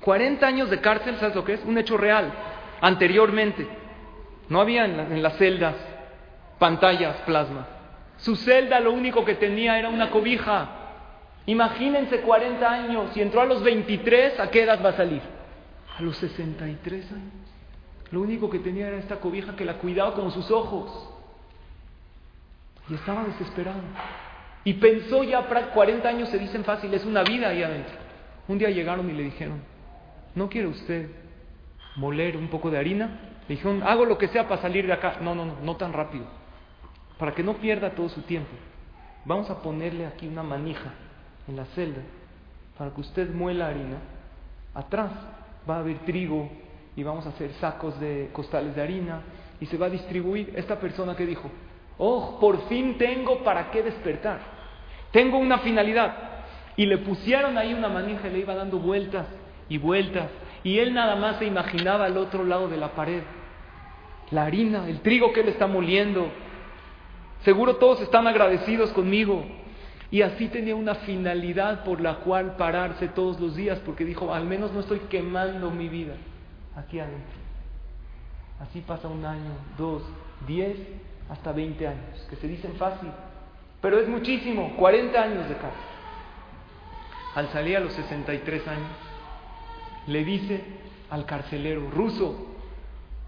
[0.00, 1.64] 40 años de cárcel, ¿sabes lo que es?
[1.64, 2.32] Un hecho real.
[2.80, 3.66] Anteriormente,
[4.48, 5.74] no había en, las celdas
[6.58, 7.66] pantallas, plasma.
[8.16, 10.68] Su celda lo único que tenía era una cobija.
[11.46, 15.22] Imagínense 40 años y entró a los 23, ¿a qué edad va a salir?
[15.98, 17.32] A los 63 años.
[18.10, 21.08] Lo único que tenía era esta cobija que la cuidaba como sus ojos.
[22.88, 23.80] Y estaba desesperado.
[24.64, 27.94] Y pensó ya, 40 años se dicen fácil, es una vida ahí adentro.
[28.48, 29.60] Un día llegaron y le dijeron,
[30.34, 31.08] ¿no quiere usted
[31.96, 33.20] moler un poco de harina?
[33.48, 35.16] Le dijeron, hago lo que sea para salir de acá.
[35.20, 36.24] No, no, no, no tan rápido.
[37.18, 38.50] Para que no pierda todo su tiempo.
[39.24, 40.94] vamos a ponerle aquí una manija
[41.46, 42.00] en la celda
[42.76, 43.98] para que usted muela harina.
[44.74, 45.10] Atrás
[45.68, 46.50] va a haber trigo
[46.96, 49.22] y vamos a hacer sacos de costales de harina
[49.60, 50.52] y se va a distribuir.
[50.56, 51.50] Esta persona que dijo,
[52.00, 54.40] oh, por fin tengo para qué despertar.
[55.12, 56.14] Tengo una finalidad.
[56.76, 59.26] Y le pusieron ahí una manija y le iba dando vueltas
[59.68, 60.30] y vueltas.
[60.64, 63.22] Y él nada más se imaginaba al otro lado de la pared.
[64.30, 66.28] La harina, el trigo que él está moliendo.
[67.44, 69.44] Seguro todos están agradecidos conmigo.
[70.10, 74.44] Y así tenía una finalidad por la cual pararse todos los días, porque dijo, al
[74.44, 76.14] menos no estoy quemando mi vida
[76.74, 77.38] aquí adentro.
[78.60, 80.02] Así pasa un año, dos,
[80.46, 80.76] diez,
[81.30, 83.08] hasta veinte años, que se dicen fácil,
[83.80, 85.80] pero es muchísimo, 40 años de cárcel.
[87.36, 88.90] Al salir a los 63 años,
[90.08, 90.62] le dice
[91.08, 92.48] al carcelero ruso,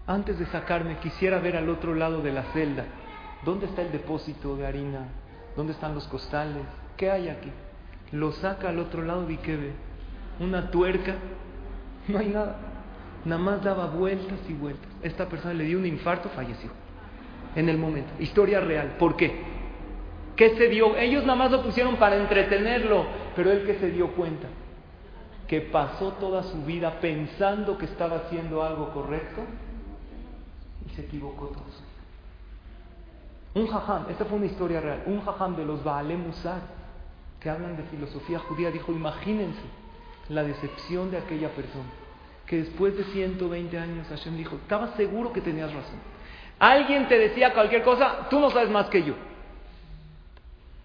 [0.07, 2.85] antes de sacarme quisiera ver al otro lado de la celda,
[3.45, 5.07] ¿dónde está el depósito de harina?
[5.57, 6.65] ¿Dónde están los costales?
[6.97, 7.53] ¿Qué hay aquí?
[8.11, 9.73] Lo saca al otro lado y ¿qué ve?
[10.41, 11.15] Una tuerca,
[12.09, 12.57] no hay nada.
[13.25, 14.91] Nada más daba vueltas y vueltas.
[15.03, 16.82] Esta persona le dio un infarto, falleció.
[17.55, 18.13] En el momento.
[18.19, 18.97] Historia real.
[18.99, 19.53] ¿Por qué?
[20.37, 20.97] ¿Qué se dio?
[20.97, 23.05] Ellos nada más lo pusieron para entretenerlo,
[23.37, 24.49] pero él que se dio cuenta
[25.53, 29.43] que pasó toda su vida pensando que estaba haciendo algo correcto
[30.87, 31.65] y se equivocó todo
[33.55, 36.63] Un jajam, esta fue una historia real, un jajam de los Baale Musar,
[37.39, 39.61] que hablan de filosofía judía, dijo, imagínense
[40.31, 41.91] la decepción de aquella persona,
[42.47, 46.01] que después de 120 años Hashem dijo, estaba seguro que tenías razón.
[46.59, 49.15] Alguien te decía cualquier cosa, tú no sabes más que yo.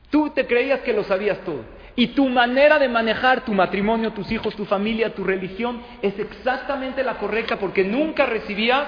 [0.09, 1.63] Tú te creías que lo sabías todo.
[1.95, 7.03] Y tu manera de manejar tu matrimonio, tus hijos, tu familia, tu religión es exactamente
[7.03, 8.87] la correcta porque nunca recibías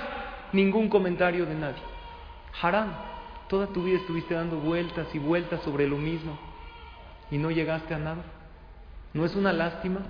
[0.53, 1.81] ningún comentario de nadie.
[2.61, 2.95] Harán,
[3.47, 6.37] toda tu vida estuviste dando vueltas y vueltas sobre lo mismo
[7.31, 8.23] y no llegaste a nada.
[9.13, 10.01] ¿No es una lástima?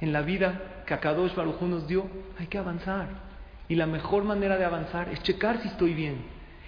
[0.00, 2.06] En la vida que Akadosh Baruj nos dio,
[2.40, 3.06] hay que avanzar.
[3.72, 6.16] Y la mejor manera de avanzar es checar si estoy bien.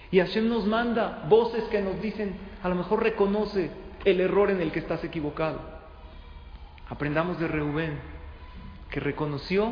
[0.09, 3.69] Y Hashem nos manda voces que nos dicen, a lo mejor reconoce
[4.03, 5.61] el error en el que estás equivocado.
[6.89, 7.99] Aprendamos de Reubén,
[8.89, 9.71] que reconoció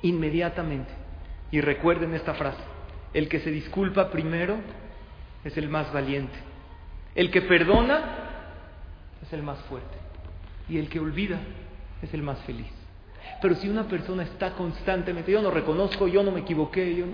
[0.00, 0.90] inmediatamente.
[1.50, 2.62] Y recuerden esta frase,
[3.12, 4.56] el que se disculpa primero
[5.44, 6.38] es el más valiente.
[7.14, 8.04] El que perdona
[9.20, 9.98] es el más fuerte.
[10.66, 11.40] Y el que olvida
[12.00, 12.81] es el más feliz.
[13.40, 17.12] Pero si una persona está constantemente, yo no reconozco, yo no me equivoqué, yo no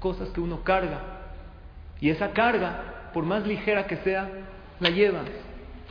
[0.00, 1.00] cosas que uno carga.
[2.00, 4.28] Y esa carga, por más ligera que sea,
[4.80, 5.20] la lleva.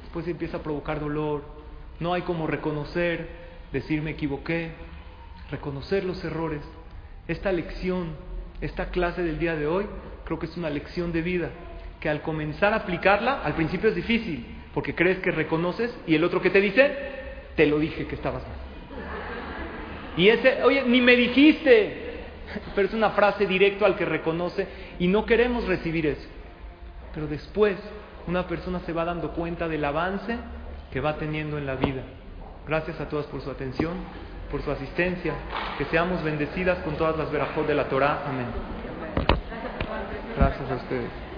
[0.02, 1.44] Después empieza a provocar dolor.
[2.00, 3.30] No hay como reconocer,
[3.72, 4.72] decir me equivoqué,
[5.52, 6.62] reconocer los errores.
[7.28, 8.16] Esta lección,
[8.60, 9.86] esta clase del día de hoy,
[10.26, 11.50] creo que es una lección de vida,
[12.00, 16.24] que al comenzar a aplicarla, al principio es difícil, porque crees que reconoces y el
[16.24, 16.96] otro que te dice,
[17.56, 18.69] te lo dije que estabas mal.
[20.20, 22.26] Y ese, oye, ni me dijiste,
[22.76, 24.68] pero es una frase directa al que reconoce
[25.00, 26.28] y no queremos recibir eso.
[27.14, 27.78] Pero después
[28.28, 30.36] una persona se va dando cuenta del avance
[30.92, 32.02] que va teniendo en la vida.
[32.68, 33.94] Gracias a todas por su atención,
[34.52, 35.34] por su asistencia.
[35.78, 38.24] Que seamos bendecidas con todas las verajos de la Torah.
[38.28, 38.48] Amén.
[40.36, 41.29] Gracias a ustedes.